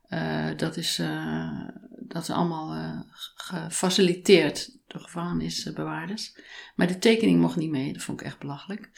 eh, 0.02 0.48
dat, 0.56 0.76
is, 0.76 0.98
eh, 0.98 1.68
dat 1.98 2.30
allemaal 2.30 2.74
eh, 2.74 3.00
gefaciliteerd 3.34 4.78
door 4.86 5.00
gevangenisbewaarders. 5.00 6.38
Maar 6.74 6.86
de 6.86 6.98
tekening 6.98 7.40
mocht 7.40 7.56
niet 7.56 7.70
mee, 7.70 7.92
dat 7.92 8.02
vond 8.02 8.20
ik 8.20 8.26
echt 8.26 8.38
belachelijk. 8.38 8.90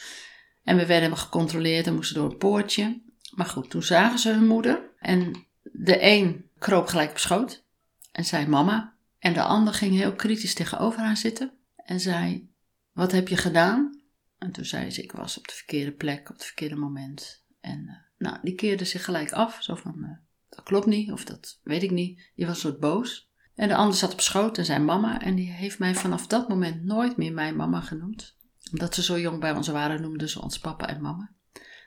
En 0.63 0.77
we 0.77 0.85
werden 0.85 1.17
gecontroleerd 1.17 1.87
en 1.87 1.95
moesten 1.95 2.15
door 2.15 2.31
een 2.31 2.37
poortje. 2.37 3.01
Maar 3.35 3.45
goed, 3.45 3.69
toen 3.69 3.83
zagen 3.83 4.19
ze 4.19 4.31
hun 4.31 4.47
moeder. 4.47 4.81
En 4.99 5.45
de 5.61 5.97
een 6.01 6.49
kroop 6.57 6.87
gelijk 6.87 7.09
op 7.09 7.17
schoot 7.17 7.63
en 8.11 8.25
zei 8.25 8.47
mama. 8.47 8.93
En 9.19 9.33
de 9.33 9.41
ander 9.41 9.73
ging 9.73 9.95
heel 9.95 10.13
kritisch 10.13 10.53
tegenover 10.53 10.99
haar 10.99 11.17
zitten 11.17 11.51
en 11.75 11.99
zei: 11.99 12.49
Wat 12.91 13.11
heb 13.11 13.27
je 13.27 13.37
gedaan? 13.37 14.01
En 14.37 14.51
toen 14.51 14.65
zei 14.65 14.91
ze: 14.91 15.01
Ik 15.01 15.11
was 15.11 15.37
op 15.37 15.47
de 15.47 15.53
verkeerde 15.53 15.91
plek, 15.91 16.29
op 16.29 16.35
het 16.35 16.45
verkeerde 16.45 16.75
moment. 16.75 17.43
En 17.61 17.87
eh, 17.87 17.95
nou, 18.27 18.37
die 18.41 18.55
keerde 18.55 18.85
zich 18.85 19.05
gelijk 19.05 19.31
af. 19.31 19.57
Zo 19.63 19.75
van: 19.75 20.03
eh, 20.03 20.17
Dat 20.49 20.63
klopt 20.63 20.85
niet, 20.85 21.11
of 21.11 21.25
dat 21.25 21.59
weet 21.63 21.83
ik 21.83 21.91
niet. 21.91 22.31
Die 22.35 22.45
was 22.45 22.55
een 22.55 22.61
soort 22.61 22.79
boos. 22.79 23.29
En 23.55 23.67
de 23.67 23.75
ander 23.75 23.97
zat 23.97 24.13
op 24.13 24.21
schoot 24.21 24.57
en 24.57 24.65
zei 24.65 24.79
mama. 24.79 25.21
En 25.21 25.35
die 25.35 25.51
heeft 25.51 25.79
mij 25.79 25.95
vanaf 25.95 26.27
dat 26.27 26.49
moment 26.49 26.83
nooit 26.83 27.17
meer 27.17 27.33
mijn 27.33 27.55
mama 27.55 27.81
genoemd. 27.81 28.37
Omdat 28.71 28.95
ze 28.95 29.03
zo 29.03 29.19
jong 29.19 29.39
bij 29.39 29.51
ons 29.51 29.67
waren, 29.67 30.01
noemden 30.01 30.29
ze 30.29 30.41
ons 30.41 30.59
papa 30.59 30.87
en 30.87 31.01
mama. 31.01 31.31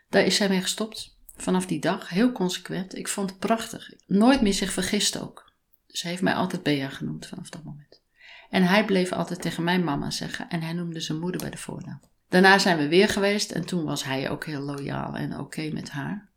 Daar 0.09 0.25
is 0.25 0.37
zij 0.37 0.49
mee 0.49 0.61
gestopt. 0.61 1.17
Vanaf 1.43 1.67
die 1.67 1.81
dag, 1.81 2.09
heel 2.09 2.33
consequent. 2.33 2.97
Ik 2.97 3.09
vond 3.09 3.31
het 3.31 3.39
prachtig. 3.39 3.93
Nooit 4.07 4.41
meer 4.41 4.53
zich 4.53 4.73
vergist 4.73 5.21
ook. 5.21 5.53
Ze 5.87 6.09
heeft 6.09 6.23
mij 6.23 6.35
altijd 6.35 6.63
Bea 6.63 6.89
genoemd 6.89 7.27
vanaf 7.27 7.49
dat 7.49 7.65
moment. 7.65 8.03
En 8.51 8.63
hij 8.63 8.85
bleef 8.85 9.13
altijd 9.13 9.43
tegen 9.43 9.65
mijn 9.65 9.85
mama 9.85 10.11
zeggen 10.11 10.49
en 10.49 10.63
hij 10.63 10.73
noemde 10.73 11.01
zijn 11.01 11.19
moeder 11.19 11.41
bij 11.41 11.51
de 11.51 11.57
voornaam. 11.57 12.01
Daarna 12.29 12.59
zijn 12.59 12.79
we 12.79 12.89
weer 12.89 13.09
geweest 13.09 13.51
en 13.51 13.67
toen 13.67 13.85
was 13.85 14.05
hij 14.05 14.31
ook 14.31 14.45
heel 14.45 14.61
loyaal 14.61 15.17
en 15.17 15.39
oké 15.39 15.71
met 15.73 15.91
haar. 15.91 16.31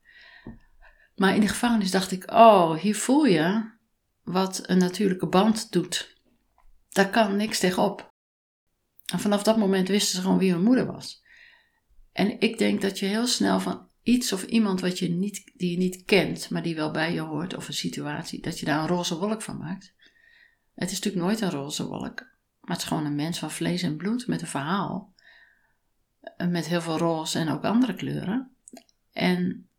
Maar 1.15 1.35
in 1.35 1.41
de 1.41 1.47
gevangenis 1.47 1.91
dacht 1.91 2.11
ik, 2.11 2.31
oh, 2.31 2.75
hier 2.77 2.95
voel 2.95 3.25
je 3.25 3.71
wat 4.23 4.69
een 4.69 4.77
natuurlijke 4.77 5.27
band 5.27 5.71
doet. 5.71 6.19
Daar 6.89 7.09
kan 7.09 7.35
niks 7.35 7.59
tegenop. 7.59 8.13
En 9.05 9.19
vanaf 9.19 9.43
dat 9.43 9.57
moment 9.57 9.87
wisten 9.87 10.15
ze 10.15 10.21
gewoon 10.21 10.37
wie 10.37 10.51
hun 10.51 10.63
moeder 10.63 10.85
was. 10.85 11.23
En 12.11 12.39
ik 12.39 12.57
denk 12.57 12.81
dat 12.81 12.99
je 12.99 13.05
heel 13.05 13.27
snel 13.27 13.59
van 13.59 13.93
iets 14.05 14.33
of 14.33 14.43
iemand 14.43 14.81
wat 14.81 14.99
je 14.99 15.09
niet, 15.09 15.51
die 15.55 15.71
je 15.71 15.77
niet 15.77 16.03
kent, 16.03 16.49
maar 16.49 16.63
die 16.63 16.75
wel 16.75 16.91
bij 16.91 17.13
je 17.13 17.19
hoort, 17.19 17.55
of 17.55 17.67
een 17.67 17.73
situatie, 17.73 18.41
dat 18.41 18.59
je 18.59 18.65
daar 18.65 18.79
een 18.79 18.87
roze 18.87 19.17
wolk 19.17 19.41
van 19.41 19.57
maakt. 19.57 19.93
Het 20.73 20.91
is 20.91 20.95
natuurlijk 20.99 21.25
nooit 21.25 21.41
een 21.41 21.59
roze 21.59 21.87
wolk, 21.87 22.19
maar 22.59 22.71
het 22.71 22.81
is 22.81 22.83
gewoon 22.83 23.05
een 23.05 23.15
mens 23.15 23.39
van 23.39 23.51
vlees 23.51 23.81
en 23.81 23.97
bloed 23.97 24.27
met 24.27 24.41
een 24.41 24.47
verhaal. 24.47 25.13
Met 26.37 26.65
heel 26.65 26.81
veel 26.81 26.97
roze 26.97 27.39
en 27.39 27.49
ook 27.49 27.63
andere 27.63 27.95
kleuren. 27.95 28.55
En 29.11 29.69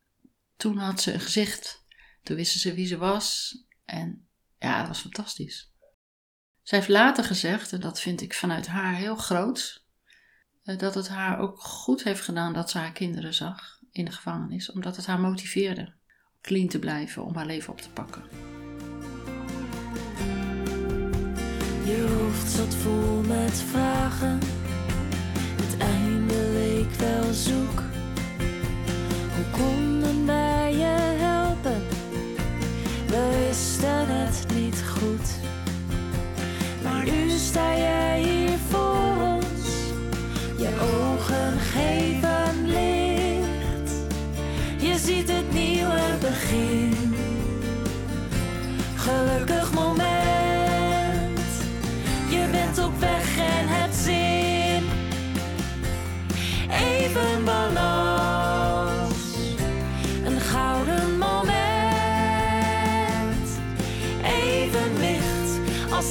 toen 0.56 0.76
had 0.76 1.00
ze 1.00 1.12
een 1.12 1.20
gezicht. 1.20 1.84
Toen 2.22 2.36
wisten 2.36 2.60
ze 2.60 2.74
wie 2.74 2.86
ze 2.86 2.96
was. 2.96 3.56
En 3.84 4.28
ja, 4.58 4.78
dat 4.78 4.88
was 4.88 5.00
fantastisch. 5.00 5.72
Zij 6.62 6.78
heeft 6.78 6.90
later 6.90 7.24
gezegd, 7.24 7.72
en 7.72 7.80
dat 7.80 8.00
vind 8.00 8.20
ik 8.20 8.34
vanuit 8.34 8.66
haar 8.66 8.94
heel 8.94 9.16
groot, 9.16 9.84
eh, 10.62 10.78
dat 10.78 10.94
het 10.94 11.08
haar 11.08 11.38
ook 11.38 11.60
goed 11.60 12.04
heeft 12.04 12.20
gedaan 12.20 12.52
dat 12.52 12.70
ze 12.70 12.78
haar 12.78 12.92
kinderen 12.92 13.34
zag 13.34 13.75
in 13.96 14.04
de 14.04 14.12
gevangenis, 14.12 14.72
omdat 14.72 14.96
het 14.96 15.06
haar 15.06 15.20
motiveerde 15.20 15.94
clean 16.40 16.68
te 16.68 16.78
blijven 16.78 17.24
om 17.24 17.34
haar 17.34 17.46
leven 17.46 17.72
op 17.72 17.80
te 17.80 17.90
pakken. 17.90 18.22
Je 21.84 22.16
hoofd 22.18 22.50
zat 22.50 22.74
vol 22.74 23.20
met 23.20 23.62
vragen. 23.62 24.38
Het 25.62 25.76
einde 25.78 26.50
leek 26.52 26.90
wel 26.90 27.32
zoek. 27.32 27.82
Hoe 29.34 29.50
konden 29.50 30.26
wij 30.26 30.72
je 30.72 31.16
helpen? 31.18 31.82
We 33.06 33.46
wisten 33.46 34.06
het 34.08 34.46
niet 34.54 34.82
goed. 34.84 35.38
Maar 36.82 37.04
nu 37.04 37.28
sta 37.28 37.76
jij 37.76 37.95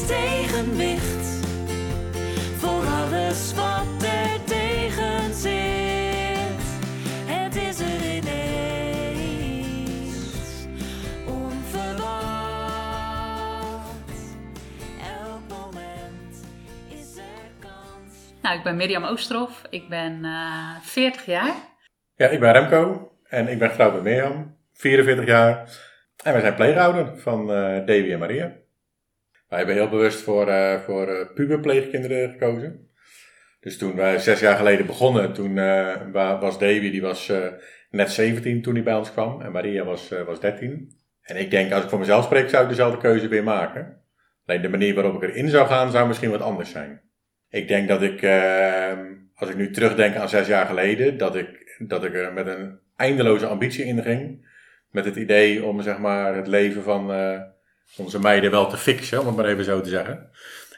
tegenwicht. 0.08 1.46
Voor 2.58 2.86
alles 2.86 3.54
wat 3.54 4.04
er 4.04 4.44
tegen 4.46 5.34
zit. 5.34 6.64
Het 7.26 7.56
is 7.56 7.80
er 7.80 8.16
ineens. 8.16 9.58
Onverwacht. 13.06 14.36
Elk 15.02 15.42
moment 15.50 16.46
is 16.90 17.18
er 17.18 17.24
kans. 17.60 18.14
Nou, 18.42 18.58
ik 18.58 18.64
ben 18.64 18.76
Mirjam 18.76 19.04
Oosterhof. 19.04 19.62
Ik 19.70 19.90
ben 19.90 20.26
eh 20.26 20.76
40 20.82 21.26
jaar. 21.26 21.54
Ja, 22.16 22.28
ik 22.28 22.40
ben 22.40 22.52
Remco 22.52 23.12
en 23.30 23.48
ik 23.48 23.60
ben 23.60 23.70
getrouwd 23.70 23.94
met 23.94 24.04
Mirjam, 24.04 24.58
44 24.74 25.26
jaar. 25.26 25.70
En 26.24 26.32
wij 26.32 26.42
zijn 26.42 26.56
pleegouder 26.56 27.18
van 27.18 27.52
eh 27.52 27.86
Davy 27.86 28.12
en 28.12 28.20
Maria. 28.20 28.52
Wij 29.48 29.58
hebben 29.58 29.76
heel 29.76 29.90
bewust 29.90 30.22
voor, 30.22 30.48
eh 30.48 30.80
voor 30.82 31.08
eh, 31.08 31.34
puberpleegkinderen 31.34 32.30
gekozen. 32.32 32.90
Dus 33.60 33.78
toen 33.78 33.96
wij 33.96 34.20
zes 34.20 34.40
jaar 34.40 34.58
geleden 34.58 34.86
begonnen, 34.86 35.34
toen 35.34 35.58
eh, 35.58 35.96
wa- 36.12 36.40
was 36.40 36.60
Davy, 36.60 36.92
die 36.92 37.02
was 37.02 37.32
net 37.90 38.12
17 38.12 38.62
toen 38.62 38.74
hij 38.74 38.84
bij 38.84 38.96
ons 38.96 39.12
kwam. 39.12 39.42
En 39.42 39.52
Maria 39.52 39.84
was, 39.84 40.14
was 40.26 40.40
13. 40.40 40.92
En 41.22 41.36
ik 41.36 41.52
denk, 41.52 41.72
als 41.72 41.84
ik 41.84 41.90
voor 41.90 42.00
mezelf 42.00 42.26
spreek, 42.26 42.50
zou 42.50 42.64
ik 42.64 42.70
dezelfde 42.70 42.98
keuze 42.98 43.28
weer 43.28 43.44
maken. 43.44 44.02
Alleen 44.46 44.62
de 44.62 44.70
manier 44.70 44.94
waarop 44.94 45.24
ik 45.24 45.30
erin 45.30 45.50
zou 45.50 45.68
gaan, 45.68 45.92
zou 45.92 46.08
misschien 46.08 46.30
wat 46.32 46.42
anders 46.42 46.70
zijn. 46.72 47.02
Ik 47.50 47.68
denk 47.68 47.88
dat 47.88 48.02
ik, 48.02 48.22
eh, 48.22 48.94
als 49.36 49.50
ik 49.50 49.56
nu 49.56 49.72
terugdenk 49.72 50.16
aan 50.16 50.30
zes 50.30 50.48
jaar 50.48 50.66
geleden, 50.66 51.18
dat 51.18 51.36
ik, 51.36 51.78
dat 51.88 52.04
ik 52.04 52.14
er 52.14 52.34
met 52.34 52.48
een 52.48 52.80
eindeloze 52.96 53.46
ambitie 53.48 53.86
in 53.86 54.02
ging. 54.04 54.54
Met 54.92 55.06
het 55.06 55.16
idee 55.16 55.64
om 55.66 55.82
zeg 55.82 55.98
maar, 56.00 56.36
het 56.36 56.48
leven 56.48 56.84
van 56.84 57.12
onze 57.98 58.20
meiden 58.20 58.52
wel 58.52 58.70
te 58.70 58.78
fixen, 58.78 59.20
om 59.20 59.28
het 59.28 59.36
maar 59.36 59.46
even 59.46 59.64
zo 59.64 59.82
te 59.82 59.90
zeggen. 59.90 60.30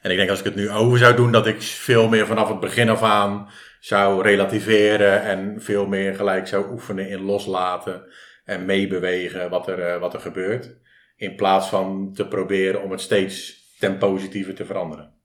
En 0.02 0.12
ik 0.12 0.18
denk 0.18 0.30
als 0.30 0.40
ik 0.40 0.46
het 0.46 0.56
nu 0.56 0.70
over 0.70 0.98
zou 0.98 1.16
doen, 1.16 1.32
dat 1.32 1.48
ik 1.48 1.62
veel 1.62 2.08
meer 2.08 2.26
vanaf 2.26 2.48
het 2.50 2.60
begin 2.60 2.90
af 2.90 3.04
aan 3.04 3.50
zou 3.80 4.22
relativeren 4.22 5.24
en 5.24 5.62
veel 5.62 5.88
meer 5.88 6.16
gelijk 6.16 6.48
zou 6.48 6.72
oefenen 6.72 7.10
in 7.10 7.22
loslaten 7.22 8.04
en 8.46 8.66
meebewegen 8.66 9.50
wat 9.50 9.68
er, 9.68 9.80
eh, 9.80 10.00
wat 10.00 10.14
er 10.14 10.20
gebeurt. 10.20 10.76
In 11.16 11.36
plaats 11.36 11.68
van 11.68 12.14
te 12.14 12.28
proberen 12.28 12.84
om 12.84 12.92
het 12.92 13.02
steeds 13.02 13.66
ten 13.80 13.98
positieve 13.98 14.54
te 14.54 14.66
veranderen. 14.66 15.16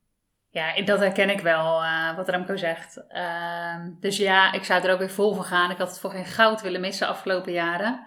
Ja, 0.50 0.82
dat 0.82 0.98
herken 0.98 1.30
ik 1.30 1.40
wel, 1.40 1.82
eh, 1.82 2.16
wat 2.16 2.28
Remco 2.28 2.56
zegt. 2.56 3.04
Ehm, 3.08 3.90
dus 4.00 4.16
ja, 4.16 4.52
ik 4.52 4.64
zou 4.64 4.84
er 4.84 4.92
ook 4.92 4.98
weer 4.98 5.10
vol 5.10 5.34
voor 5.34 5.44
gaan. 5.44 5.70
Ik 5.70 5.78
had 5.78 5.88
het 5.88 6.00
voor 6.00 6.10
geen 6.10 6.24
goud 6.24 6.62
willen 6.62 6.80
missen 6.80 7.06
de 7.06 7.12
afgelopen 7.12 7.52
jaren. 7.52 8.06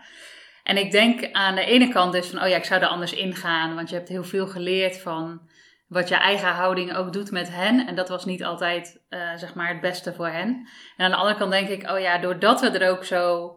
En 0.65 0.77
ik 0.77 0.91
denk 0.91 1.31
aan 1.31 1.55
de 1.55 1.65
ene 1.65 1.88
kant 1.88 2.13
dus 2.13 2.27
van, 2.27 2.41
oh 2.41 2.48
ja, 2.48 2.55
ik 2.55 2.63
zou 2.63 2.81
er 2.81 2.88
anders 2.88 3.13
ingaan. 3.13 3.75
Want 3.75 3.89
je 3.89 3.95
hebt 3.95 4.10
heel 4.10 4.24
veel 4.24 4.48
geleerd 4.48 5.00
van 5.00 5.41
wat 5.88 6.07
je 6.07 6.15
eigen 6.15 6.48
houding 6.48 6.95
ook 6.95 7.13
doet 7.13 7.31
met 7.31 7.50
hen. 7.51 7.88
En 7.88 7.95
dat 7.95 8.10
was 8.10 8.25
niet 8.25 8.43
altijd, 8.43 9.01
eh, 9.10 9.36
zeg 9.36 9.53
maar, 9.53 9.67
het 9.67 9.81
beste 9.81 10.13
voor 10.13 10.27
hen. 10.27 10.67
En 10.98 11.05
aan 11.05 11.12
de 11.12 11.17
andere 11.17 11.38
kant 11.38 11.51
denk 11.51 11.69
ik, 11.69 11.91
oh 11.91 12.00
ja, 12.00 12.17
doordat 12.17 12.62
we 12.62 12.69
er 12.69 12.89
ook 12.89 13.03
zo 13.03 13.53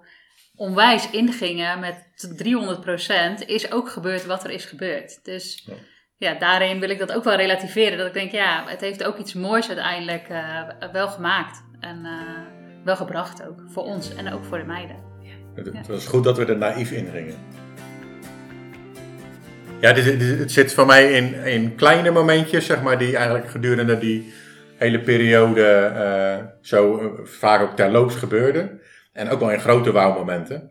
onwijs 0.54 1.10
ingingen 1.10 1.80
met 1.80 2.08
300%, 2.36 3.46
is 3.46 3.72
ook 3.72 3.90
gebeurd 3.90 4.26
wat 4.26 4.44
er 4.44 4.50
is 4.50 4.64
gebeurd. 4.64 5.24
Dus 5.24 5.64
Ja. 5.66 5.74
ja, 6.16 6.38
daarin 6.38 6.80
wil 6.80 6.90
ik 6.90 6.98
dat 6.98 7.12
ook 7.12 7.24
wel 7.24 7.36
relativeren. 7.36 7.98
Dat 7.98 8.06
ik 8.06 8.12
denk, 8.12 8.32
ja, 8.32 8.64
het 8.66 8.80
heeft 8.80 9.04
ook 9.04 9.18
iets 9.18 9.34
moois 9.34 9.68
uiteindelijk 9.68 10.28
eh, 10.28 10.62
wel 10.92 11.08
gemaakt. 11.08 11.64
En 11.80 12.04
eh, 12.04 12.84
wel 12.84 12.96
gebracht 12.96 13.46
ook. 13.46 13.62
Voor 13.66 13.82
ons 13.82 14.14
en 14.14 14.32
ook 14.32 14.44
voor 14.44 14.58
de 14.58 14.64
meiden. 14.64 15.07
Het, 15.64 15.86
was 15.88 16.06
goed 16.06 16.24
dat 16.24 16.36
we 16.36 16.44
er 16.44 16.56
naïef 16.56 16.90
in 16.90 17.08
gingen. 17.12 17.34
Ja, 19.80 19.92
dit, 19.92 20.04
dit- 20.18 20.38
het 20.38 20.52
zit 20.52 20.74
voor 20.74 20.86
mij 20.86 21.12
in, 21.12 21.34
in 21.34 21.74
kleine 21.74 22.10
momentjes, 22.10 22.66
zeg 22.66 22.82
maar, 22.82 22.98
die 22.98 23.16
eigenlijk 23.16 23.48
gedurende 23.48 23.98
die 23.98 24.32
hele 24.76 25.00
periode 25.00 25.64
eh, 25.64 26.36
zo 26.60 26.98
eh, 26.98 27.06
vaak 27.24 27.60
ook 27.62 27.76
terloops 27.76 28.14
gebeurden. 28.14 28.80
En 29.12 29.28
ook 29.28 29.40
wel 29.40 29.50
in 29.50 29.60
grote 29.60 29.92
wauwmomenten. 29.92 30.70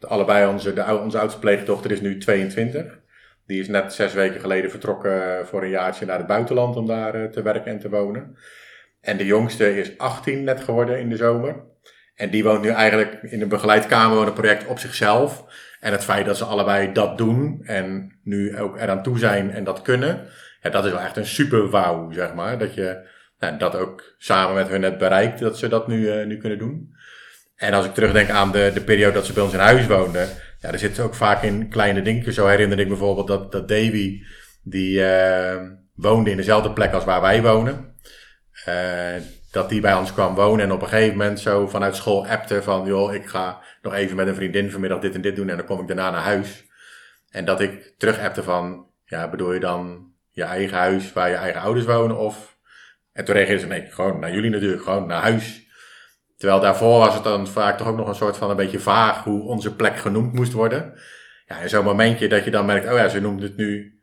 Allebei 0.00 0.46
onze, 0.48 0.72
de, 0.72 0.98
onze 1.02 1.18
oudste 1.18 1.40
pleegdochter 1.40 1.90
is 1.90 2.00
nu 2.00 2.18
22. 2.18 2.98
Die 3.46 3.60
is 3.60 3.68
net 3.68 3.92
zes 3.92 4.12
weken 4.12 4.40
geleden 4.40 4.70
vertrokken 4.70 5.46
voor 5.46 5.62
een 5.62 5.68
jaartje 5.68 6.06
naar 6.06 6.18
het 6.18 6.26
buitenland 6.26 6.76
om 6.76 6.86
daar 6.86 7.14
eh, 7.14 7.24
te 7.30 7.42
werken 7.42 7.72
en 7.72 7.78
te 7.78 7.88
wonen. 7.88 8.36
En 9.00 9.16
de 9.16 9.26
jongste 9.26 9.78
is 9.78 9.98
18 9.98 10.44
net 10.44 10.60
geworden 10.60 10.98
in 10.98 11.08
de 11.08 11.16
zomer. 11.16 11.54
En 12.14 12.30
die 12.30 12.44
woont 12.44 12.62
nu 12.62 12.68
eigenlijk 12.68 13.22
in 13.22 13.42
een 13.42 13.48
begeleid 13.48 13.86
kamerwonenproject 13.86 14.66
op 14.66 14.78
zichzelf. 14.78 15.44
En 15.80 15.92
het 15.92 16.04
feit 16.04 16.26
dat 16.26 16.36
ze 16.36 16.44
allebei 16.44 16.92
dat 16.92 17.18
doen 17.18 17.60
en 17.64 18.18
nu 18.22 18.58
ook 18.58 18.78
eraan 18.78 19.02
toe 19.02 19.18
zijn 19.18 19.50
en 19.50 19.64
dat 19.64 19.82
kunnen. 19.82 20.26
Ja, 20.62 20.70
dat 20.70 20.84
is 20.84 20.90
wel 20.90 21.00
echt 21.00 21.16
een 21.16 21.26
super 21.26 21.70
wauw, 21.70 22.12
zeg 22.12 22.34
maar. 22.34 22.58
Dat 22.58 22.74
je 22.74 23.08
nou, 23.38 23.58
dat 23.58 23.76
ook 23.76 24.14
samen 24.18 24.54
met 24.54 24.68
hun 24.68 24.82
hebt 24.82 24.98
bereikt, 24.98 25.38
dat 25.38 25.58
ze 25.58 25.68
dat 25.68 25.88
nu, 25.88 26.10
eh, 26.10 26.26
nu 26.26 26.38
kunnen 26.38 26.58
doen. 26.58 26.94
En 27.56 27.72
als 27.72 27.86
ik 27.86 27.94
terugdenk 27.94 28.30
aan 28.30 28.52
de, 28.52 28.70
de 28.74 28.80
periode 28.80 29.14
dat 29.14 29.26
ze 29.26 29.32
bij 29.32 29.42
ons 29.42 29.52
in 29.52 29.58
huis 29.58 29.86
woonden. 29.86 30.28
Ja, 30.60 30.70
daar 30.70 30.78
zitten 30.78 31.04
ook 31.04 31.14
vaak 31.14 31.42
in 31.42 31.68
kleine 31.68 32.02
dingen. 32.02 32.32
Zo 32.32 32.46
herinner 32.46 32.78
ik 32.78 32.88
bijvoorbeeld 32.88 33.26
dat, 33.26 33.52
dat 33.52 33.68
Davy, 33.68 34.22
die 34.62 35.04
eh, 35.04 35.62
woonde 35.94 36.30
in 36.30 36.36
dezelfde 36.36 36.72
plek 36.72 36.92
als 36.92 37.04
waar 37.04 37.20
wij 37.20 37.42
wonen. 37.42 37.94
Eh, 38.64 39.14
dat 39.54 39.68
die 39.68 39.80
bij 39.80 39.94
ons 39.94 40.12
kwam 40.12 40.34
wonen 40.34 40.64
en 40.64 40.72
op 40.72 40.82
een 40.82 40.88
gegeven 40.88 41.16
moment 41.16 41.40
zo 41.40 41.66
vanuit 41.66 41.96
school 41.96 42.26
appte 42.26 42.62
van, 42.62 42.86
joh, 42.86 43.14
ik 43.14 43.26
ga 43.26 43.60
nog 43.82 43.94
even 43.94 44.16
met 44.16 44.26
een 44.26 44.34
vriendin 44.34 44.70
vanmiddag 44.70 45.00
dit 45.00 45.14
en 45.14 45.20
dit 45.20 45.36
doen 45.36 45.48
en 45.48 45.56
dan 45.56 45.66
kom 45.66 45.80
ik 45.80 45.86
daarna 45.86 46.10
naar 46.10 46.22
huis. 46.22 46.64
En 47.30 47.44
dat 47.44 47.60
ik 47.60 47.94
terug 47.98 48.18
appte 48.20 48.42
van, 48.42 48.86
ja, 49.04 49.30
bedoel 49.30 49.52
je 49.52 49.60
dan 49.60 50.12
je 50.30 50.42
eigen 50.42 50.78
huis 50.78 51.12
waar 51.12 51.28
je 51.28 51.34
eigen 51.34 51.60
ouders 51.60 51.86
wonen 51.86 52.18
of... 52.18 52.56
En 53.12 53.24
toen 53.24 53.34
reageerde 53.34 53.60
ze, 53.60 53.66
nee, 53.66 53.86
gewoon 53.90 54.20
naar 54.20 54.32
jullie 54.32 54.50
natuurlijk, 54.50 54.82
gewoon 54.82 55.06
naar 55.06 55.22
huis. 55.22 55.66
Terwijl 56.36 56.60
daarvoor 56.60 56.98
was 56.98 57.14
het 57.14 57.24
dan 57.24 57.46
vaak 57.46 57.78
toch 57.78 57.86
ook 57.86 57.96
nog 57.96 58.08
een 58.08 58.14
soort 58.14 58.36
van 58.36 58.50
een 58.50 58.56
beetje 58.56 58.78
vaag 58.78 59.24
hoe 59.24 59.42
onze 59.42 59.74
plek 59.74 59.96
genoemd 59.96 60.32
moest 60.32 60.52
worden. 60.52 61.00
Ja, 61.46 61.60
en 61.60 61.68
zo'n 61.68 61.84
momentje 61.84 62.28
dat 62.28 62.44
je 62.44 62.50
dan 62.50 62.66
merkt, 62.66 62.86
oh 62.86 62.96
ja, 62.96 63.08
ze 63.08 63.20
noemt 63.20 63.42
het 63.42 63.56
nu 63.56 63.93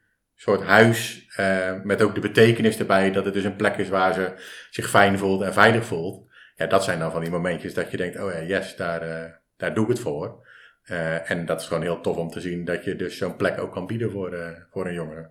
soort 0.42 0.62
huis 0.62 1.26
eh, 1.36 1.74
met 1.84 2.02
ook 2.02 2.16
de 2.16 2.22
betekenis 2.22 2.80
erbij 2.80 3.12
dat 3.12 3.26
het 3.26 3.34
dus 3.34 3.44
een 3.44 3.56
plek 3.56 3.78
is 3.78 3.90
waar 3.90 4.14
ze 4.14 4.34
zich 4.70 4.90
fijn 4.90 5.18
voelt 5.18 5.42
en 5.42 5.54
veilig 5.54 5.86
voelt. 5.86 6.30
Ja, 6.56 6.66
dat 6.66 6.84
zijn 6.84 7.00
dan 7.00 7.12
van 7.12 7.22
die 7.22 7.30
momentjes 7.30 7.74
dat 7.74 7.92
je 7.92 7.98
denkt, 7.98 8.20
oh 8.20 8.32
ja, 8.32 8.42
yes, 8.42 8.76
daar, 8.76 9.02
eh, 9.02 9.32
daar 9.58 9.74
doe 9.74 9.84
ik 9.84 9.90
het 9.90 10.00
voor. 10.00 10.48
Eh, 10.84 11.32
en 11.32 11.46
dat 11.46 11.62
is 11.62 11.68
gewoon 11.68 11.82
heel 11.82 12.02
tof 12.02 12.18
om 12.18 12.30
te 12.30 12.40
zien 12.40 12.66
dat 12.66 12.84
je 12.84 12.96
dus 12.96 13.18
zo'n 13.18 13.36
plek 13.36 13.60
ook 13.60 13.72
kan 13.72 13.88
bieden 13.88 14.12
voor, 14.12 14.66
voor 14.72 14.86
een 14.86 14.94
jongere. 14.94 15.30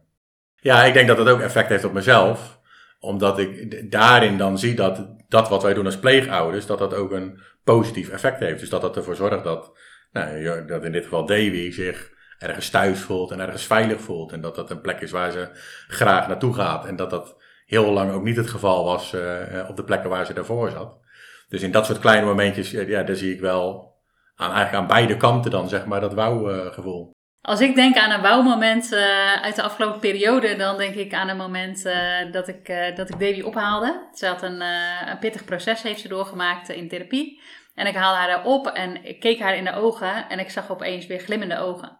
Ja, 0.56 0.84
ik 0.84 0.92
denk 0.92 1.08
dat 1.08 1.16
dat 1.16 1.28
ook 1.28 1.40
effect 1.40 1.68
heeft 1.68 1.84
op 1.84 1.92
mezelf. 1.92 2.60
Omdat 2.98 3.38
ik 3.38 3.90
daarin 3.90 4.38
dan 4.38 4.58
zie 4.58 4.74
dat 4.74 5.08
dat 5.28 5.48
wat 5.48 5.62
wij 5.62 5.74
doen 5.74 5.86
als 5.86 5.98
pleegouders, 5.98 6.66
dat 6.66 6.78
dat 6.78 6.94
ook 6.94 7.12
een 7.12 7.40
positief 7.64 8.10
effect 8.10 8.40
heeft. 8.40 8.60
Dus 8.60 8.68
dat 8.68 8.80
dat 8.80 8.96
ervoor 8.96 9.16
zorgt 9.16 9.44
dat, 9.44 9.78
nou, 10.12 10.64
dat 10.66 10.84
in 10.84 10.92
dit 10.92 11.04
geval 11.04 11.26
Davy 11.26 11.70
zich 11.70 12.18
ergens 12.40 12.70
thuis 12.70 13.00
voelt 13.00 13.30
en 13.30 13.40
ergens 13.40 13.66
veilig 13.66 14.00
voelt. 14.00 14.32
En 14.32 14.40
dat 14.40 14.54
dat 14.54 14.70
een 14.70 14.80
plek 14.80 15.00
is 15.00 15.10
waar 15.10 15.30
ze 15.30 15.48
graag 15.88 16.28
naartoe 16.28 16.54
gaat. 16.54 16.86
En 16.86 16.96
dat 16.96 17.10
dat 17.10 17.36
heel 17.66 17.92
lang 17.92 18.12
ook 18.12 18.22
niet 18.22 18.36
het 18.36 18.50
geval 18.50 18.84
was 18.84 19.12
eh, 19.12 19.58
eh, 19.60 19.68
op 19.68 19.76
de 19.76 19.84
plekken 19.84 20.10
waar 20.10 20.26
ze 20.26 20.34
daarvoor 20.34 20.70
zat. 20.70 20.98
Dus 21.48 21.62
in 21.62 21.70
dat 21.70 21.86
soort 21.86 21.98
kleine 21.98 22.26
momentjes, 22.26 22.72
eh, 22.72 22.88
ja, 22.88 23.02
daar 23.02 23.16
zie 23.16 23.34
ik 23.34 23.40
wel 23.40 23.94
aan, 24.34 24.52
eigenlijk 24.52 24.82
aan 24.82 24.96
beide 24.96 25.16
kanten 25.16 25.50
dan, 25.50 25.68
zeg 25.68 25.86
maar, 25.86 26.00
dat 26.00 26.14
wauw-gevoel. 26.14 27.10
Als 27.42 27.60
ik 27.60 27.74
denk 27.74 27.96
aan 27.96 28.10
een 28.10 28.22
wauwmoment 28.22 28.92
eh 28.92 29.42
uit 29.42 29.56
de 29.56 29.62
afgelopen 29.62 30.00
periode, 30.00 30.56
dan 30.56 30.76
denk 30.76 30.94
ik 30.94 31.14
aan 31.14 31.28
een 31.28 31.36
moment 31.36 31.82
dat, 32.32 32.48
ik, 32.48 32.68
eh, 32.68 32.96
dat 32.96 33.10
ik 33.10 33.46
ophaalde. 33.46 34.08
Ze 34.12 34.26
had 34.26 34.42
een, 34.42 34.60
een 35.06 35.18
pittig 35.18 35.44
proces 35.44 35.82
heeft 35.82 36.00
ze 36.00 36.08
doorgemaakt 36.08 36.68
in 36.68 36.88
therapie. 36.88 37.40
En 37.74 37.86
ik 37.86 37.94
haalde 37.94 38.18
haar 38.18 38.44
op 38.44 38.66
en 38.66 39.04
ik 39.04 39.20
keek 39.20 39.40
haar 39.40 39.56
in 39.56 39.64
de 39.64 39.74
ogen 39.74 40.28
en 40.28 40.38
ik 40.38 40.50
zag 40.50 40.70
opeens 40.70 41.06
weer 41.06 41.18
glimmende 41.18 41.58
ogen. 41.58 41.99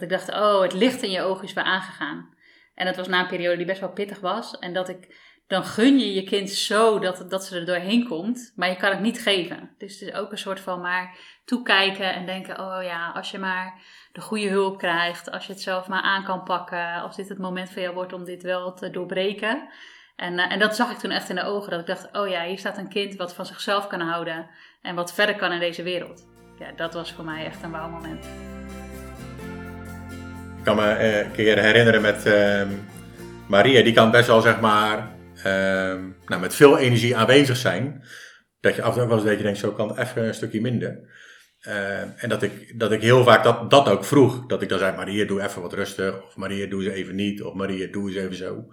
Dat 0.00 0.10
ik 0.10 0.18
dacht, 0.18 0.32
oh, 0.32 0.62
het 0.62 0.72
licht 0.72 1.02
in 1.02 1.10
je 1.10 1.22
ogen 1.22 1.44
is 1.44 1.52
weer 1.52 1.64
aangegaan. 1.64 2.34
En 2.74 2.86
dat 2.86 2.96
was 2.96 3.08
na 3.08 3.20
een 3.20 3.26
periode 3.26 3.56
die 3.56 3.66
best 3.66 3.80
wel 3.80 3.92
pittig 3.92 4.20
was. 4.20 4.58
En 4.58 4.72
dat 4.72 4.88
ik, 4.88 5.14
dan 5.46 5.64
gun 5.64 5.98
je 5.98 6.14
je 6.14 6.22
kind 6.22 6.50
zo 6.50 6.98
dat, 6.98 7.30
dat 7.30 7.44
ze 7.44 7.58
er 7.58 7.66
doorheen 7.66 8.08
komt, 8.08 8.52
maar 8.56 8.68
je 8.68 8.76
kan 8.76 8.90
het 8.90 9.00
niet 9.00 9.22
geven. 9.22 9.74
Dus 9.78 10.00
het 10.00 10.08
is 10.08 10.14
ook 10.14 10.32
een 10.32 10.38
soort 10.38 10.60
van 10.60 10.80
maar 10.80 11.18
toekijken 11.44 12.14
en 12.14 12.26
denken, 12.26 12.60
oh 12.60 12.82
ja, 12.82 13.10
als 13.14 13.30
je 13.30 13.38
maar 13.38 13.80
de 14.12 14.20
goede 14.20 14.48
hulp 14.48 14.78
krijgt, 14.78 15.30
als 15.30 15.46
je 15.46 15.52
het 15.52 15.62
zelf 15.62 15.88
maar 15.88 16.02
aan 16.02 16.24
kan 16.24 16.42
pakken, 16.42 17.02
als 17.02 17.16
dit 17.16 17.28
het 17.28 17.38
moment 17.38 17.70
voor 17.70 17.82
jou 17.82 17.94
wordt 17.94 18.12
om 18.12 18.24
dit 18.24 18.42
wel 18.42 18.74
te 18.74 18.90
doorbreken. 18.90 19.68
En, 20.16 20.38
eh, 20.38 20.52
en 20.52 20.58
dat 20.58 20.76
zag 20.76 20.90
ik 20.90 20.98
toen 20.98 21.10
echt 21.10 21.28
in 21.28 21.36
de 21.36 21.44
ogen, 21.44 21.70
dat 21.70 21.80
ik 21.80 21.86
dacht, 21.86 22.08
oh 22.12 22.28
ja, 22.28 22.44
hier 22.44 22.58
staat 22.58 22.78
een 22.78 22.88
kind 22.88 23.16
wat 23.16 23.34
van 23.34 23.46
zichzelf 23.46 23.86
kan 23.86 24.00
houden 24.00 24.50
en 24.82 24.94
wat 24.94 25.14
verder 25.14 25.36
kan 25.36 25.52
in 25.52 25.60
deze 25.60 25.82
wereld. 25.82 26.26
Ja, 26.58 26.72
dat 26.72 26.94
was 26.94 27.12
voor 27.12 27.24
mij 27.24 27.44
echt 27.44 27.62
een 27.62 27.70
wauw 27.70 27.88
moment. 27.88 28.26
Ik 30.58 30.64
kan 30.64 30.76
me 30.76 30.92
eh, 30.92 31.18
een 31.18 31.32
keer 31.32 31.58
herinneren 31.58 32.02
met 32.02 32.26
ehm, 32.26 32.68
Maria, 33.48 33.82
die 33.82 33.92
kan 33.92 34.10
best 34.10 34.26
wel 34.26 34.40
zeg 34.40 34.60
maar 34.60 35.08
ehm, 35.42 36.00
nou, 36.26 36.40
met 36.40 36.54
veel 36.54 36.78
energie 36.78 37.16
aanwezig 37.16 37.56
zijn. 37.56 38.04
Dat 38.60 38.74
je 38.74 38.82
af 38.82 38.94
en 38.94 38.98
toe 38.98 39.08
wel 39.08 39.16
eens 39.16 39.26
dat 39.26 39.36
je 39.36 39.42
denkt, 39.42 39.58
zo 39.58 39.72
kan 39.72 39.88
het 39.88 39.98
even 39.98 40.26
een 40.26 40.34
stukje 40.34 40.60
minder. 40.60 41.00
Ehm, 41.60 42.08
en 42.16 42.28
dat 42.28 42.42
ik, 42.42 42.78
dat 42.78 42.92
ik 42.92 43.02
heel 43.02 43.24
vaak 43.24 43.44
dat, 43.44 43.70
dat 43.70 43.88
ook 43.88 44.04
vroeg. 44.04 44.46
Dat 44.46 44.62
ik 44.62 44.68
dan 44.68 44.78
zei, 44.78 44.96
Maria, 44.96 45.24
doe 45.24 45.42
even 45.42 45.62
wat 45.62 45.72
rustig. 45.72 46.24
Of 46.26 46.36
Maria, 46.36 46.66
doe 46.66 46.82
ze 46.82 46.92
even 46.92 47.14
niet. 47.14 47.42
Of 47.42 47.54
Maria, 47.54 47.86
doe 47.90 48.08
eens 48.08 48.16
even 48.16 48.36
zo. 48.36 48.66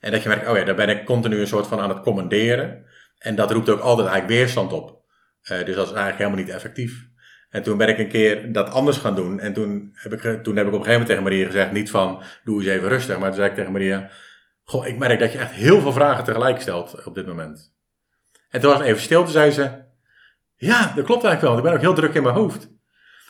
En 0.00 0.12
dat 0.12 0.22
je 0.22 0.28
merkt, 0.28 0.48
oh 0.48 0.56
ja, 0.56 0.64
daar 0.64 0.74
ben 0.74 0.88
ik 0.88 1.04
continu 1.04 1.40
een 1.40 1.46
soort 1.46 1.66
van 1.66 1.80
aan 1.80 1.88
het 1.88 2.00
commanderen. 2.00 2.84
En 3.18 3.34
dat 3.34 3.50
roept 3.50 3.68
ook 3.68 3.80
altijd 3.80 4.08
eigenlijk 4.08 4.38
weerstand 4.40 4.72
op. 4.72 5.04
Eh, 5.42 5.64
dus 5.64 5.74
dat 5.74 5.86
is 5.86 5.92
eigenlijk 5.92 6.18
helemaal 6.18 6.38
niet 6.38 6.48
effectief. 6.48 7.07
En 7.50 7.62
toen 7.62 7.76
ben 7.76 7.88
ik 7.88 7.98
een 7.98 8.08
keer 8.08 8.52
dat 8.52 8.70
anders 8.70 8.96
gaan 8.96 9.14
doen. 9.14 9.40
En 9.40 9.52
toen 9.52 9.90
heb 9.94 10.12
ik, 10.12 10.42
toen 10.42 10.56
heb 10.56 10.66
ik 10.66 10.72
op 10.72 10.78
een 10.78 10.84
gegeven 10.84 10.90
moment 10.90 11.06
tegen 11.06 11.22
Maria 11.22 11.46
gezegd, 11.46 11.72
niet 11.72 11.90
van, 11.90 12.22
doe 12.44 12.60
eens 12.60 12.70
even 12.70 12.88
rustig. 12.88 13.18
Maar 13.18 13.28
toen 13.28 13.36
zei 13.36 13.48
ik 13.48 13.54
tegen 13.54 13.72
Maria, 13.72 14.10
goh, 14.64 14.86
ik 14.86 14.98
merk 14.98 15.20
dat 15.20 15.32
je 15.32 15.38
echt 15.38 15.52
heel 15.52 15.80
veel 15.80 15.92
vragen 15.92 16.24
tegelijk 16.24 16.60
stelt 16.60 17.04
op 17.04 17.14
dit 17.14 17.26
moment. 17.26 17.74
En 18.50 18.60
toen 18.60 18.70
was 18.70 18.78
het 18.78 18.88
even 18.88 19.02
stil, 19.02 19.22
toen 19.22 19.32
zei 19.32 19.50
ze, 19.50 19.70
ja, 20.56 20.92
dat 20.94 21.04
klopt 21.04 21.24
eigenlijk 21.24 21.40
wel, 21.40 21.56
ik 21.56 21.62
ben 21.62 21.72
ook 21.72 21.80
heel 21.80 21.94
druk 21.94 22.14
in 22.14 22.22
mijn 22.22 22.34
hoofd. 22.34 22.68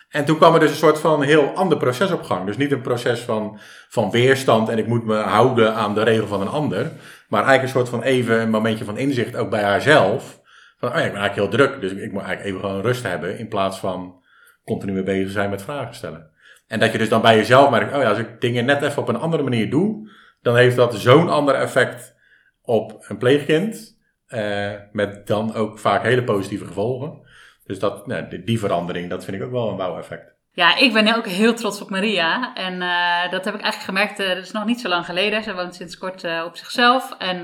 En 0.09 0.25
toen 0.25 0.37
kwam 0.37 0.55
er 0.55 0.61
dus 0.61 0.71
een 0.71 0.77
soort 0.77 0.99
van 0.99 1.23
heel 1.23 1.53
ander 1.55 1.79
proces 1.79 2.11
op 2.11 2.23
gang. 2.23 2.47
Dus 2.47 2.57
niet 2.57 2.73
een 2.73 2.81
proces 2.81 3.21
van, 3.21 3.59
van 3.89 4.11
weerstand 4.11 4.69
en 4.69 4.79
ik 4.79 4.87
moet 4.87 5.05
me 5.05 5.17
houden 5.17 5.75
aan 5.75 5.95
de 5.95 6.03
regel 6.03 6.27
van 6.27 6.41
een 6.41 6.49
ander. 6.49 6.91
Maar 7.29 7.45
eigenlijk 7.45 7.63
een 7.63 7.81
soort 7.81 7.89
van 7.89 8.03
even 8.03 8.41
een 8.41 8.51
momentje 8.51 8.85
van 8.85 8.99
inzicht 8.99 9.37
ook 9.37 9.51
bij 9.51 9.63
haarzelf. 9.63 10.41
Van, 10.79 10.89
oh 10.89 10.97
ik 10.97 11.13
ben 11.13 11.21
eigenlijk 11.21 11.35
heel 11.35 11.49
druk, 11.49 11.81
dus 11.81 11.93
ik 11.93 12.13
moet 12.13 12.23
eigenlijk 12.23 12.45
even 12.45 12.61
gewoon 12.61 12.83
rust 12.83 13.03
hebben. 13.03 13.39
In 13.39 13.49
plaats 13.49 13.79
van 13.79 14.23
continu 14.65 14.93
mee 14.93 15.03
bezig 15.03 15.31
zijn 15.31 15.51
met 15.51 15.63
vragen 15.63 15.95
stellen. 15.95 16.31
En 16.67 16.81
dat 16.81 16.93
je 16.93 16.99
dus 16.99 17.09
dan 17.09 17.21
bij 17.21 17.37
jezelf 17.37 17.71
merkt, 17.71 17.95
oh 17.95 18.03
ja, 18.03 18.09
als 18.09 18.19
ik 18.19 18.41
dingen 18.41 18.65
net 18.65 18.83
even 18.83 19.03
op 19.03 19.09
een 19.09 19.17
andere 19.17 19.43
manier 19.43 19.71
doe, 19.71 20.11
dan 20.43 20.57
heeft 20.57 20.77
dat 20.77 20.95
zo'n 20.95 21.29
ander 21.29 21.55
effect 21.55 22.17
op 22.63 23.05
een 23.09 23.19
pleegkind. 23.19 23.97
eh, 24.27 24.73
met 24.93 25.27
dan 25.27 25.55
ook 25.55 25.79
vaak 25.79 26.03
hele 26.03 26.25
positieve 26.25 26.67
gevolgen. 26.67 27.21
Dus 27.65 27.79
dat, 27.79 28.07
nou, 28.07 28.43
die, 28.45 28.59
verandering, 28.59 29.11
dat 29.11 29.25
vind 29.25 29.37
ik 29.37 29.43
ook 29.43 29.51
wel 29.51 29.69
een 29.71 29.77
wauw-effect. 29.77 30.38
Ja, 30.59 30.77
ik 30.77 30.93
ben 30.93 31.17
ook 31.17 31.27
heel 31.27 31.55
trots 31.55 31.81
op 31.81 31.91
Maria. 31.91 32.55
En 32.55 32.83
eh, 32.83 33.31
dat 33.31 33.45
heb 33.45 33.55
ik 33.55 33.61
eigenlijk 33.61 33.85
gemerkt, 33.85 34.19
eh, 34.19 34.29
dat 34.29 34.45
is 34.45 34.53
nog 34.53 34.65
niet 34.65 34.81
zo 34.81 34.89
lang 34.89 35.05
geleden. 35.05 35.43
Ze 35.43 35.55
woont 35.55 35.75
sinds 35.75 35.99
kort 35.99 36.25
eh, 36.25 36.43
op 36.47 36.57
zichzelf. 36.57 37.15
En 37.19 37.41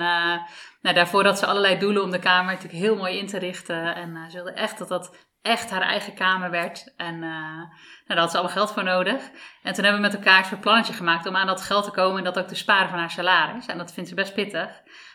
nou, 0.80 0.94
daarvoor 0.94 1.24
had 1.24 1.38
ze 1.38 1.46
allerlei 1.46 1.78
doelen 1.78 2.02
om 2.02 2.10
de 2.10 2.18
kamer 2.18 2.52
natuurlijk 2.52 2.82
heel 2.82 2.96
mooi 2.96 3.18
in 3.18 3.26
te 3.26 3.38
richten. 3.38 3.94
En 3.94 4.30
ze 4.30 4.36
wilde 4.36 4.52
echt 4.52 4.78
dat 4.78 4.88
dat 4.88 5.16
echt 5.42 5.70
haar 5.70 5.82
eigen 5.82 6.14
kamer 6.14 6.50
werd. 6.50 6.92
En 6.96 7.18
nou, 7.18 7.68
daar 8.06 8.18
had 8.18 8.30
ze 8.30 8.36
allemaal 8.36 8.56
geld 8.56 8.72
voor 8.72 8.84
nodig. 8.84 9.22
En 9.62 9.74
toen 9.74 9.84
hebben 9.84 10.02
we 10.02 10.08
met 10.08 10.16
elkaar 10.16 10.52
een 10.52 10.58
plannetje 10.58 10.92
gemaakt 10.92 11.26
om 11.26 11.36
aan 11.36 11.46
dat 11.46 11.62
geld 11.62 11.84
te 11.84 11.90
komen 11.90 12.18
en 12.18 12.24
dat 12.24 12.38
ook 12.38 12.48
te 12.48 12.54
sparen 12.54 12.88
van 12.88 12.98
haar 12.98 13.10
salaris. 13.10 13.66
En 13.66 13.78
dat 13.78 13.92
vindt 13.92 14.08
ze 14.08 14.14
best 14.14 14.34
pittig. 14.34 14.70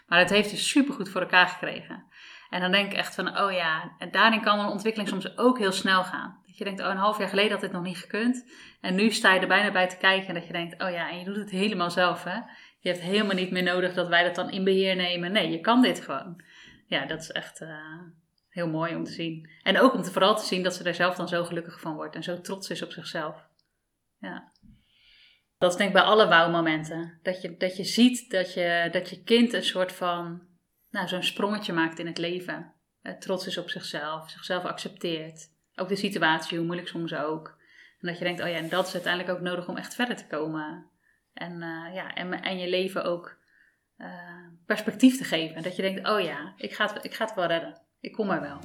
Maar 0.08 0.20
dat 0.20 0.30
heeft 0.30 0.50
ze 0.50 0.58
supergoed 0.58 1.10
voor 1.10 1.22
elkaar 1.22 1.48
gekregen. 1.48 2.08
En 2.50 2.62
dan 2.62 2.72
denk 2.72 2.92
ik 2.92 2.98
echt 2.98 3.16
van, 3.16 3.40
oh 3.40 3.52
ja, 3.52 3.96
en 3.98 4.12
daarin 4.12 4.42
kan 4.42 4.60
een 4.60 4.66
ontwikkeling 4.66 5.10
soms 5.10 5.38
ook 5.38 5.58
heel 5.58 5.72
snel 5.72 6.04
gaan. 6.04 6.38
Je 6.60 6.66
denkt, 6.66 6.82
oh, 6.82 6.88
een 6.88 6.98
half 6.98 7.18
jaar 7.18 7.30
geleden 7.30 7.52
had 7.52 7.62
dit 7.62 7.72
nog 7.72 7.84
niet 7.84 7.98
gekund. 7.98 8.46
En 8.82 8.96
nu 8.96 9.12
sta 9.12 9.34
je 9.34 9.40
er 9.40 9.48
bijna 9.48 9.72
bij 9.72 9.88
te 9.88 9.98
kijken 9.98 10.28
en 10.28 10.34
dat 10.34 10.48
je 10.48 10.54
denkt, 10.54 10.82
oh 10.82 10.90
ja, 10.90 11.10
en 11.10 11.20
je 11.20 11.26
doet 11.26 11.36
het 11.36 11.50
helemaal 11.50 11.92
zelf, 11.92 12.24
hè. 12.24 12.40
Je 12.80 12.90
hebt 12.90 13.02
helemaal 13.02 13.36
niet 13.36 13.52
meer 13.52 13.64
nodig 13.64 13.94
dat 13.94 14.08
wij 14.08 14.24
dat 14.24 14.36
dan 14.36 14.52
in 14.52 14.64
beheer 14.64 14.96
nemen. 14.96 15.32
Nee, 15.32 15.50
je 15.50 15.60
kan 15.60 15.82
dit 15.82 16.02
gewoon. 16.02 16.44
Ja, 16.88 17.06
dat 17.06 17.22
is 17.22 17.32
echt 17.32 17.62
eh, 17.62 18.02
heel 18.50 18.68
mooi 18.68 18.96
om 18.96 19.04
te 19.04 19.12
zien. 19.12 19.50
En 19.64 19.80
ook 19.80 19.94
om 19.94 20.02
te, 20.02 20.12
vooral 20.12 20.36
te 20.36 20.46
zien 20.46 20.64
dat 20.64 20.74
ze 20.74 20.84
er 20.84 20.96
zelf 20.96 21.16
dan 21.16 21.28
zo 21.28 21.44
gelukkig 21.44 21.80
van 21.80 21.96
wordt 21.96 22.16
en 22.16 22.24
zo 22.24 22.42
trots 22.42 22.70
is 22.70 22.82
op 22.82 22.92
zichzelf. 22.92 23.48
Ja. 24.18 24.52
Dat 25.58 25.72
is 25.72 25.78
denk 25.78 25.90
ik 25.90 25.96
bij 25.96 26.06
alle 26.06 26.28
wauwmomenten. 26.28 27.20
Dat 27.24 27.42
je, 27.42 27.58
dat 27.58 27.78
je 27.78 27.84
ziet 27.84 28.32
dat 28.32 28.54
je, 28.54 28.90
dat 28.92 29.10
je 29.10 29.24
kind 29.24 29.54
een 29.54 29.64
soort 29.64 29.92
van, 29.92 30.48
nou, 30.90 31.08
zo'n 31.08 31.24
sprongetje 31.24 31.74
maakt 31.74 32.00
in 32.00 32.08
het 32.08 32.18
leven. 32.18 32.74
Eh, 33.02 33.14
trots 33.14 33.48
is 33.48 33.58
op 33.58 33.70
zichzelf, 33.70 34.30
zichzelf 34.30 34.66
accepteert. 34.66 35.58
Ook 35.80 35.90
de 35.90 35.96
situatie, 35.96 36.58
hoe 36.58 36.66
moeilijk 36.66 36.90
soms 36.90 37.14
ook. 37.14 37.58
En 38.00 38.08
dat 38.08 38.18
je 38.18 38.24
denkt, 38.24 38.42
oh 38.42 38.48
ja, 38.48 38.56
en 38.56 38.70
dat 38.70 38.88
is 38.88 38.94
uiteindelijk 38.94 39.38
ook 39.38 39.44
nodig 39.44 39.68
om 39.68 39.78
echt 39.78 39.96
verder 39.96 40.16
te 40.16 40.28
komen. 40.28 40.86
En, 41.34 41.62
eh, 41.62 41.96
ja, 41.96 42.14
en, 42.14 42.42
en 42.42 42.58
je 42.58 42.70
leven 42.70 43.04
ook 43.04 43.38
eh, 43.98 44.08
perspectief 44.66 45.18
te 45.18 45.24
geven. 45.24 45.64
Dat 45.64 45.76
je 45.76 45.82
denkt, 45.82 46.08
oh 46.08 46.22
ja, 46.22 46.54
ik 46.58 46.74
ga, 46.74 46.94
het, 46.94 47.06
ik 47.06 47.14
ga 47.14 47.26
het 47.26 47.36
wel 47.36 47.46
redden. 47.46 47.82
Ik 48.00 48.12
kom 48.12 48.30
er 48.30 48.42
wel. 48.42 48.60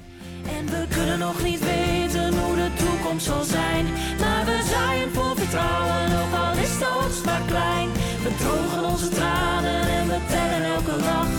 En 0.58 0.66
we 0.66 0.86
kunnen 0.94 1.18
nog 1.18 1.42
niet 1.42 1.60
weten 1.60 2.38
hoe 2.38 2.56
de 2.56 2.70
toekomst 2.78 3.26
zal 3.26 3.42
zijn. 3.42 3.84
Maar 4.18 4.44
we 4.44 4.62
zaaien 4.72 5.10
vol 5.10 5.34
vertrouwen, 5.34 6.22
ook 6.22 6.34
al 6.34 6.52
is 6.52 6.84
oogst 6.84 7.24
maar 7.24 7.44
klein. 7.46 7.92
We 7.92 8.34
drogen 8.38 8.84
onze 8.84 9.08
tranen 9.08 9.80
en 9.88 10.06
we 10.06 10.18
tellen 10.28 10.64
elke 10.64 10.96
lach. 10.96 11.34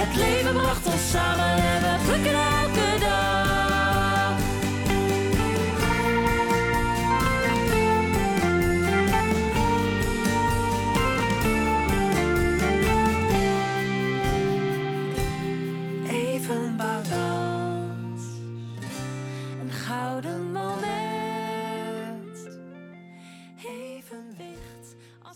Het 0.00 0.16
leven 0.16 0.52
bracht 0.52 0.86
ons 0.86 1.10
samen 1.10 1.54
en 1.72 1.80
we 1.80 2.04
plukken 2.06 2.34
elke 2.34 2.98
dag. 3.00 3.53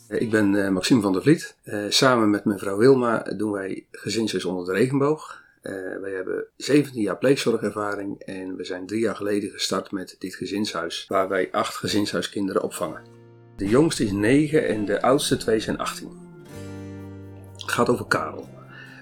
Ik 0.09 0.31
ben 0.31 0.65
eh, 0.65 0.71
Maxime 0.71 1.01
van 1.01 1.13
der 1.13 1.23
Vliet. 1.23 1.57
Eh, 1.63 1.85
samen 1.89 2.31
met 2.31 2.45
mijn 2.45 2.59
vrouw 2.59 2.77
Wilma 2.77 3.23
doen 3.37 3.53
wij 3.53 3.87
Gezinshuis 3.91 4.45
onder 4.45 4.65
de 4.65 4.73
regenboog. 4.73 5.43
Eh, 5.63 5.73
wij 6.01 6.13
hebben 6.13 6.45
17 6.57 7.03
jaar 7.03 7.19
pleegzorgervaring 7.19 8.21
en 8.21 8.57
we 8.57 8.65
zijn 8.65 8.87
drie 8.87 9.01
jaar 9.01 9.17
geleden 9.17 9.51
gestart 9.51 9.91
met 9.91 10.17
dit 10.19 10.35
gezinshuis, 10.35 11.05
waar 11.09 11.29
wij 11.29 11.49
acht 11.53 11.75
gezinshuiskinderen 11.75 12.63
opvangen. 12.63 13.03
De 13.57 13.69
jongste 13.69 14.05
is 14.05 14.13
9 14.13 14.69
en 14.69 14.85
de 14.85 15.03
oudste 15.03 15.37
twee 15.37 15.61
zijn 15.61 15.79
18. 15.79 16.09
Het 17.53 17.73
gaat 17.73 17.89
over 17.89 18.07
Karel. 18.07 18.49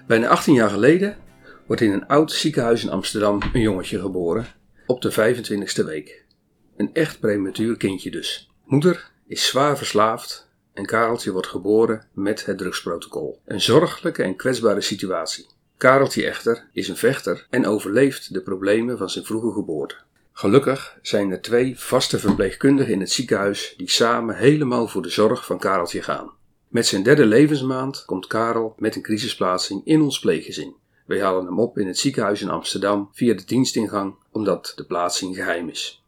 Bijna 0.07 0.27
18 0.27 0.53
jaar 0.53 0.69
geleden 0.69 1.17
wordt 1.65 1.81
in 1.81 1.91
een 1.91 2.07
oud 2.07 2.31
ziekenhuis 2.31 2.83
in 2.83 2.89
Amsterdam 2.89 3.41
een 3.53 3.61
jongetje 3.61 3.99
geboren, 3.99 4.45
op 4.85 5.01
de 5.01 5.11
25ste 5.11 5.85
week. 5.85 6.25
Een 6.77 6.93
echt 6.93 7.19
prematuur 7.19 7.77
kindje 7.77 8.11
dus. 8.11 8.51
Moeder 8.65 9.11
is 9.27 9.47
zwaar 9.47 9.77
verslaafd 9.77 10.46
en 10.77 10.85
Kareltje 10.85 11.31
wordt 11.31 11.47
geboren 11.47 12.05
met 12.13 12.45
het 12.45 12.57
drugsprotocol. 12.57 13.39
Een 13.45 13.61
zorgelijke 13.61 14.23
en 14.23 14.35
kwetsbare 14.35 14.81
situatie. 14.81 15.47
Kareltje 15.77 16.25
echter 16.25 16.67
is 16.73 16.87
een 16.87 16.97
vechter 16.97 17.47
en 17.49 17.65
overleeft 17.65 18.33
de 18.33 18.41
problemen 18.41 18.97
van 18.97 19.09
zijn 19.09 19.25
vroege 19.25 19.51
geboorte. 19.51 19.95
Gelukkig 20.31 20.97
zijn 21.01 21.31
er 21.31 21.41
twee 21.41 21.79
vaste 21.79 22.19
verpleegkundigen 22.19 22.93
in 22.93 22.99
het 22.99 23.11
ziekenhuis 23.11 23.73
die 23.77 23.89
samen 23.89 24.35
helemaal 24.35 24.87
voor 24.87 25.01
de 25.01 25.09
zorg 25.09 25.45
van 25.45 25.59
Kareltje 25.59 26.01
gaan. 26.01 26.31
Met 26.67 26.85
zijn 26.85 27.03
derde 27.03 27.25
levensmaand 27.25 28.05
komt 28.05 28.27
Karel 28.27 28.75
met 28.77 28.95
een 28.95 29.01
crisisplaatsing 29.01 29.81
in 29.85 30.01
ons 30.01 30.19
pleeggezin. 30.19 30.75
Wij 31.05 31.21
halen 31.21 31.45
hem 31.45 31.59
op 31.59 31.77
in 31.77 31.87
het 31.87 31.97
ziekenhuis 31.97 32.41
in 32.41 32.49
Amsterdam 32.49 33.09
via 33.13 33.33
de 33.33 33.45
dienstingang 33.45 34.15
omdat 34.31 34.73
de 34.75 34.85
plaatsing 34.85 35.35
geheim 35.35 35.69
is. 35.69 36.03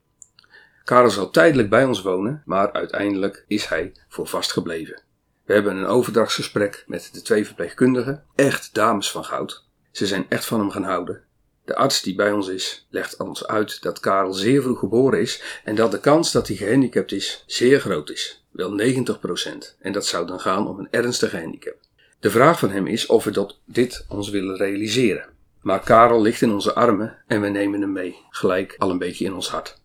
Karel 0.89 1.10
zal 1.10 1.30
tijdelijk 1.30 1.69
bij 1.69 1.86
ons 1.86 2.02
wonen, 2.02 2.41
maar 2.45 2.71
uiteindelijk 2.71 3.43
is 3.47 3.65
hij 3.65 3.91
voor 4.08 4.28
vast 4.28 4.52
gebleven. 4.52 5.02
We 5.45 5.54
hebben 5.54 5.75
een 5.75 5.86
overdrachtsgesprek 5.86 6.84
met 6.88 7.10
de 7.13 7.21
twee 7.21 7.45
verpleegkundigen, 7.45 8.23
echt 8.36 8.73
dames 8.73 9.12
van 9.12 9.25
goud. 9.25 9.65
Ze 9.91 10.08
zijn 10.08 10.25
echt 10.30 10.45
van 10.45 10.60
hem 10.60 10.71
gaan 10.71 10.84
houden. 10.84 11.21
De 11.65 11.75
arts 11.75 12.02
die 12.02 12.15
bij 12.15 12.32
ons 12.32 12.47
is, 12.47 12.88
legt 12.89 13.17
ons 13.17 13.47
uit 13.47 13.82
dat 13.82 13.99
Karel 13.99 14.34
zeer 14.34 14.62
vroeg 14.62 14.80
geboren 14.80 15.19
is 15.19 15.62
en 15.63 15.75
dat 15.75 15.91
de 15.91 15.99
kans 15.99 16.32
dat 16.32 16.47
hij 16.47 16.56
gehandicapt 16.56 17.12
is 17.12 17.43
zeer 17.47 17.80
groot 17.80 18.10
is, 18.10 18.45
wel 18.52 18.80
90%. 18.80 19.78
En 19.80 19.91
dat 19.91 20.06
zou 20.06 20.28
dan 20.28 20.39
gaan 20.39 20.67
om 20.67 20.80
een 20.80 20.91
ernstige 20.91 21.39
handicap. 21.39 21.75
De 22.19 22.30
vraag 22.30 22.60
van 22.60 22.69
hem 22.69 22.88
is 22.88 23.06
of 23.06 23.23
we 23.23 23.32
dat, 23.32 23.60
dit 23.65 24.06
ons 24.08 24.30
willen 24.30 24.58
realiseren. 24.58 25.30
Maar 25.62 25.80
Karel 25.80 26.21
ligt 26.21 26.41
in 26.41 26.52
onze 26.52 26.73
armen 26.73 27.17
en 27.28 27.41
we 27.41 27.47
nemen 27.47 27.82
hem 27.82 27.91
mee, 27.91 28.15
gelijk 28.30 28.75
al 28.78 28.89
een 28.89 28.97
beetje 28.97 29.25
in 29.25 29.34
ons 29.34 29.49
hart. 29.49 29.78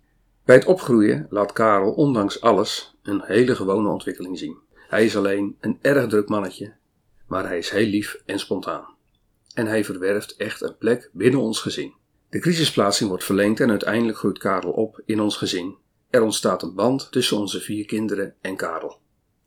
Bij 0.45 0.55
het 0.55 0.65
opgroeien 0.65 1.27
laat 1.31 1.53
Karel 1.53 1.93
ondanks 1.93 2.41
alles 2.41 2.97
een 3.03 3.23
hele 3.25 3.55
gewone 3.55 3.89
ontwikkeling 3.89 4.39
zien. 4.39 4.57
Hij 4.89 5.05
is 5.05 5.17
alleen 5.17 5.57
een 5.61 5.79
erg 5.81 6.09
druk 6.09 6.29
mannetje, 6.29 6.75
maar 7.27 7.47
hij 7.47 7.59
is 7.59 7.71
heel 7.71 7.87
lief 7.87 8.23
en 8.27 8.39
spontaan. 8.39 8.95
En 9.55 9.67
hij 9.67 9.85
verwerft 9.85 10.37
echt 10.37 10.63
een 10.63 10.77
plek 10.77 11.11
binnen 11.13 11.41
ons 11.41 11.61
gezin. 11.61 11.93
De 12.29 12.39
crisisplaatsing 12.39 13.09
wordt 13.09 13.25
verlengd 13.25 13.61
en 13.61 13.71
uiteindelijk 13.71 14.19
groeit 14.19 14.39
Karel 14.39 14.71
op 14.71 15.03
in 15.05 15.21
ons 15.21 15.37
gezin. 15.37 15.77
Er 16.11 16.23
ontstaat 16.23 16.63
een 16.63 16.75
band 16.75 17.13
tussen 17.13 17.37
onze 17.37 17.61
vier 17.61 17.85
kinderen 17.85 18.35
en 18.41 18.57
Karel. 18.57 18.99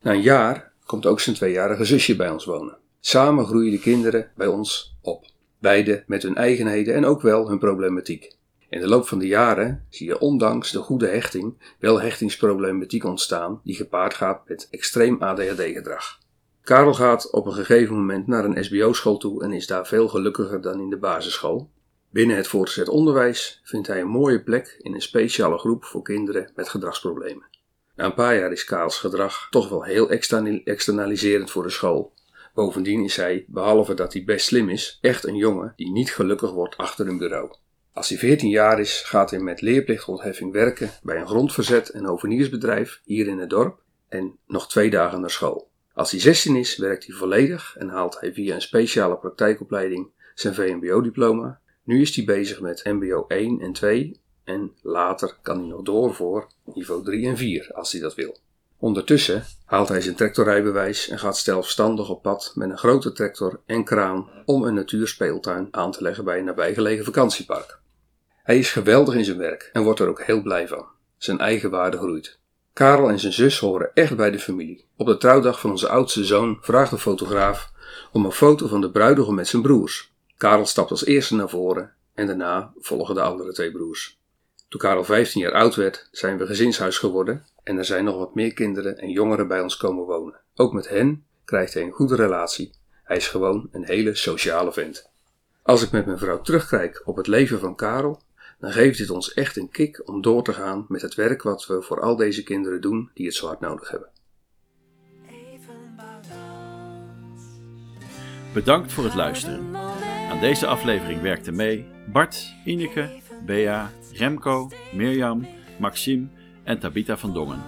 Na 0.01 0.12
een 0.12 0.21
jaar 0.21 0.71
komt 0.86 1.05
ook 1.05 1.19
zijn 1.19 1.36
tweejarige 1.36 1.86
zusje 1.86 2.15
bij 2.15 2.29
ons 2.29 2.45
wonen. 2.45 2.77
Samen 2.99 3.45
groeien 3.45 3.71
de 3.71 3.79
kinderen 3.79 4.31
bij 4.36 4.47
ons 4.47 4.95
op. 5.01 5.25
Beide 5.60 6.03
met 6.07 6.23
hun 6.23 6.36
eigenheden 6.36 6.93
en 6.93 7.05
ook 7.05 7.21
wel 7.21 7.49
hun 7.49 7.60
problematiek. 7.60 8.36
In 8.69 8.80
de 8.80 8.88
loop 8.88 9.08
van 9.08 9.19
de 9.19 9.27
jaren 9.27 9.86
zie 9.89 10.08
je 10.08 10.19
ondanks 10.19 10.71
de 10.71 10.80
goede 10.80 11.08
hechting 11.08 11.75
wel 11.80 12.01
hechtingsproblematiek 12.01 13.03
ontstaan 13.03 13.62
die 13.63 13.75
gepaard 13.75 14.13
gaat 14.13 14.47
met 14.47 14.67
extreem 14.71 15.21
ADHD-gedrag. 15.21 16.19
Karel 16.62 16.93
gaat 16.93 17.32
op 17.32 17.45
een 17.45 17.53
gegeven 17.53 17.95
moment 17.95 18.27
naar 18.27 18.45
een 18.45 18.63
SBO-school 18.63 19.17
toe 19.17 19.43
en 19.43 19.51
is 19.51 19.67
daar 19.67 19.88
veel 19.88 20.08
gelukkiger 20.08 20.62
dan 20.62 20.80
in 20.80 20.89
de 20.89 20.97
basisschool. 20.97 21.69
Binnen 22.10 22.36
het 22.36 22.47
voortgezet 22.47 22.89
onderwijs 22.89 23.62
vindt 23.63 23.88
hij 23.88 24.01
een 24.01 24.08
mooie 24.08 24.43
plek 24.43 24.75
in 24.80 24.93
een 24.93 25.01
speciale 25.01 25.58
groep 25.58 25.86
voor 25.86 26.01
kinderen 26.01 26.51
met 26.56 26.69
gedragsproblemen. 26.69 27.45
Na 27.95 28.06
een 28.06 28.13
paar 28.13 28.36
jaar 28.36 28.51
is 28.51 28.63
Karels 28.63 28.99
gedrag 28.99 29.47
toch 29.49 29.69
wel 29.69 29.84
heel 29.84 30.10
externaliserend 30.63 31.51
voor 31.51 31.63
de 31.63 31.69
school. 31.69 32.13
Bovendien 32.53 33.03
is 33.03 33.15
hij, 33.15 33.45
behalve 33.47 33.93
dat 33.93 34.13
hij 34.13 34.23
best 34.23 34.45
slim 34.45 34.69
is, 34.69 34.97
echt 35.01 35.27
een 35.27 35.36
jongen 35.36 35.73
die 35.75 35.91
niet 35.91 36.13
gelukkig 36.13 36.51
wordt 36.51 36.77
achter 36.77 37.08
een 37.08 37.17
bureau. 37.17 37.51
Als 37.97 38.10
hij 38.10 38.17
14 38.17 38.49
jaar 38.49 38.79
is, 38.79 39.01
gaat 39.05 39.29
hij 39.29 39.39
met 39.39 39.62
leerplichtontheffing 39.62 40.51
werken 40.51 40.89
bij 41.01 41.17
een 41.17 41.27
grondverzet 41.27 41.89
en 41.89 42.05
hoveniersbedrijf 42.05 43.01
hier 43.03 43.27
in 43.27 43.39
het 43.39 43.49
dorp 43.49 43.79
en 44.10 44.38
nog 44.47 44.69
twee 44.69 44.89
dagen 44.89 45.21
naar 45.21 45.31
school. 45.31 45.69
Als 45.93 46.12
hij 46.12 46.19
16 46.19 46.55
is, 46.55 46.77
werkt 46.77 47.05
hij 47.05 47.15
volledig 47.15 47.75
en 47.77 47.89
haalt 47.89 48.19
hij 48.19 48.33
via 48.33 48.55
een 48.55 48.62
speciale 48.62 49.17
praktijkopleiding 49.17 50.10
zijn 50.36 50.53
VMBO-diploma. 50.53 51.60
Nu 51.83 52.01
is 52.01 52.15
hij 52.15 52.25
bezig 52.25 52.62
met 52.62 52.86
MBO 52.86 53.25
1 53.27 53.60
en 53.62 53.73
2 53.73 54.21
en 54.43 54.71
later 54.81 55.38
kan 55.41 55.57
hij 55.60 55.67
nog 55.67 55.81
door 55.81 56.13
voor 56.13 56.47
niveau 56.73 57.03
3 57.03 57.27
en 57.27 57.38
4 57.38 57.71
als 57.73 57.91
hij 57.91 58.01
dat 58.01 58.15
wil. 58.15 58.38
Ondertussen 58.79 59.43
haalt 59.65 59.89
hij 59.89 60.01
zijn 60.01 60.15
tractorrijbewijs 60.15 61.10
en 61.10 61.19
gaat 61.19 61.38
zelfstandig 61.38 62.10
op 62.10 62.21
pad 62.21 62.51
met 62.55 62.69
een 62.69 62.77
grote 62.77 63.12
tractor 63.12 63.62
en 63.65 63.83
kraan 63.83 64.29
om 64.45 64.63
een 64.63 64.73
natuurspeeltuin 64.73 65.67
aan 65.71 65.91
te 65.91 66.01
leggen 66.01 66.23
bij 66.23 66.39
een 66.39 66.45
nabijgelegen 66.45 67.05
vakantiepark. 67.05 67.86
Hij 68.47 68.57
is 68.57 68.71
geweldig 68.71 69.15
in 69.15 69.25
zijn 69.25 69.38
werk 69.38 69.69
en 69.73 69.83
wordt 69.83 69.99
er 69.99 70.07
ook 70.07 70.21
heel 70.21 70.41
blij 70.41 70.67
van. 70.67 70.86
Zijn 71.17 71.39
eigen 71.39 71.69
waarde 71.69 71.97
groeit. 71.97 72.39
Karel 72.73 73.10
en 73.10 73.19
zijn 73.19 73.33
zus 73.33 73.60
horen 73.60 73.91
echt 73.93 74.15
bij 74.15 74.31
de 74.31 74.39
familie. 74.39 74.86
Op 74.95 75.07
de 75.07 75.17
trouwdag 75.17 75.60
van 75.60 75.69
onze 75.69 75.89
oudste 75.89 76.25
zoon 76.25 76.57
vraagt 76.62 76.89
de 76.89 76.97
fotograaf 76.97 77.71
om 78.12 78.25
een 78.25 78.31
foto 78.31 78.67
van 78.67 78.81
de 78.81 78.91
bruidegom 78.91 79.36
met 79.36 79.47
zijn 79.47 79.62
broers. 79.62 80.12
Karel 80.38 80.65
stapt 80.65 80.91
als 80.91 81.05
eerste 81.05 81.36
naar 81.36 81.49
voren 81.49 81.93
en 82.13 82.27
daarna 82.27 82.71
volgen 82.79 83.15
de 83.15 83.21
andere 83.21 83.53
twee 83.53 83.71
broers. 83.71 84.19
Toen 84.67 84.79
Karel 84.79 85.03
15 85.03 85.41
jaar 85.41 85.53
oud 85.53 85.75
werd, 85.75 86.07
zijn 86.12 86.38
we 86.38 86.45
gezinshuis 86.45 86.97
geworden 86.97 87.45
en 87.63 87.77
er 87.77 87.86
zijn 87.86 88.03
nog 88.03 88.17
wat 88.17 88.36
meer 88.36 88.53
kinderen 88.53 88.97
en 88.97 89.10
jongeren 89.10 89.47
bij 89.47 89.62
ons 89.62 89.77
komen 89.77 90.05
wonen. 90.05 90.39
Ook 90.55 90.73
met 90.73 90.89
hen 90.89 91.25
krijgt 91.45 91.73
hij 91.73 91.83
een 91.83 91.91
goede 91.91 92.15
relatie. 92.15 92.71
Hij 93.03 93.17
is 93.17 93.27
gewoon 93.27 93.69
een 93.71 93.86
hele 93.86 94.15
sociale 94.15 94.73
vent. 94.73 95.10
Als 95.63 95.83
ik 95.83 95.91
met 95.91 96.05
mijn 96.05 96.17
vrouw 96.17 96.41
terugkijk 96.41 97.01
op 97.05 97.15
het 97.15 97.27
leven 97.27 97.60
van 97.60 97.75
Karel, 97.75 98.25
dan 98.60 98.72
geeft 98.72 98.98
dit 98.98 99.10
ons 99.10 99.34
echt 99.34 99.58
een 99.58 99.70
kick 99.70 100.08
om 100.08 100.22
door 100.22 100.43
te 100.43 100.54
gaan 100.54 100.86
met 100.88 101.02
het 101.02 101.15
werk 101.15 101.41
wat 101.41 101.65
we 101.65 101.82
voor 101.82 102.02
al 102.02 102.15
deze 102.15 102.43
kinderen 102.43 102.82
doen 102.82 103.12
die 103.13 103.26
het 103.26 103.36
zo 103.36 103.48
hard 103.48 103.60
nodig 103.60 103.89
hebben. 103.89 104.10
Bedankt 108.54 108.91
voor 108.91 109.04
het 109.04 109.15
luisteren. 109.15 109.76
Aan 110.30 110.39
deze 110.39 110.67
aflevering 110.67 111.22
werkten 111.22 111.56
mee 111.56 111.86
Bart, 112.12 112.54
Ineke, 112.65 113.10
Bea, 113.46 113.91
Remco, 114.13 114.70
Mirjam, 114.93 115.48
Maxime 115.80 116.28
en 116.63 116.80
Tabita 116.80 117.17
van 117.17 117.34
Dongen. 117.34 117.62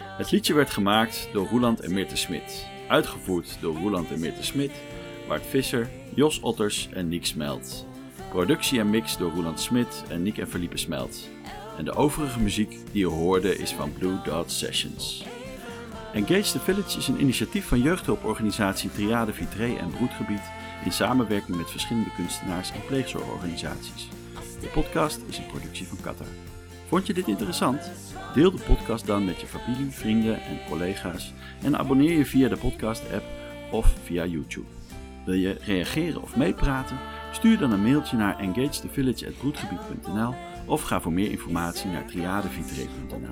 Het 0.00 0.30
liedje 0.30 0.54
werd 0.54 0.70
gemaakt 0.70 1.28
door 1.32 1.46
Roeland 1.46 1.80
en 1.80 1.92
Mirte 1.92 2.16
Smit. 2.16 2.66
Uitgevoerd 2.88 3.58
door 3.60 3.76
Roeland 3.76 4.10
en 4.10 4.20
Mirte 4.20 4.44
Smit, 4.44 4.72
Bart 5.28 5.46
Visser, 5.46 5.88
Jos 6.14 6.40
Otters 6.40 6.88
en 6.92 7.08
Niek 7.08 7.26
Smelt. 7.26 7.85
Productie 8.28 8.80
en 8.80 8.90
mix 8.90 9.16
door 9.16 9.30
Roland 9.30 9.60
Smit 9.60 10.04
en 10.08 10.22
Nick 10.22 10.38
en 10.38 10.48
Felipe 10.48 10.76
Smelt. 10.76 11.28
En 11.78 11.84
de 11.84 11.94
overige 11.94 12.40
muziek 12.40 12.70
die 12.70 13.00
je 13.00 13.06
hoorde 13.06 13.58
is 13.58 13.72
van 13.72 13.92
Blue 13.92 14.16
Dot 14.24 14.50
Sessions. 14.52 15.24
Engage 16.12 16.52
the 16.52 16.60
Village 16.60 16.98
is 16.98 17.08
een 17.08 17.20
initiatief 17.20 17.66
van 17.68 17.82
jeugdhulporganisatie 17.82 18.90
Triade 18.90 19.32
Vitré 19.32 19.76
en 19.76 19.90
Broedgebied 19.90 20.42
in 20.84 20.92
samenwerking 20.92 21.56
met 21.56 21.70
verschillende 21.70 22.10
kunstenaars 22.16 22.70
en 22.70 22.86
pleegzorgorganisaties. 22.86 24.08
De 24.60 24.66
podcast 24.66 25.20
is 25.28 25.38
een 25.38 25.46
productie 25.46 25.86
van 25.86 25.98
Qatar. 26.00 26.26
Vond 26.88 27.06
je 27.06 27.14
dit 27.14 27.28
interessant? 27.28 27.90
Deel 28.34 28.50
de 28.50 28.62
podcast 28.66 29.06
dan 29.06 29.24
met 29.24 29.40
je 29.40 29.46
familie, 29.46 29.90
vrienden 29.90 30.42
en 30.42 30.58
collega's 30.68 31.32
en 31.62 31.78
abonneer 31.78 32.18
je 32.18 32.26
via 32.26 32.48
de 32.48 32.56
podcast-app 32.56 33.24
of 33.70 33.94
via 34.04 34.26
YouTube. 34.26 34.66
Wil 35.24 35.34
je 35.34 35.56
reageren 35.60 36.22
of 36.22 36.36
meepraten? 36.36 36.98
Stuur 37.36 37.58
dan 37.58 37.72
een 37.72 37.82
mailtje 37.82 38.16
naar 38.16 38.38
engagethevillage.broedgebied.nl 38.38 40.34
of 40.66 40.82
ga 40.82 41.00
voor 41.00 41.12
meer 41.12 41.30
informatie 41.30 41.90
naar 41.90 42.06
triadevitré.nl. 42.06 43.30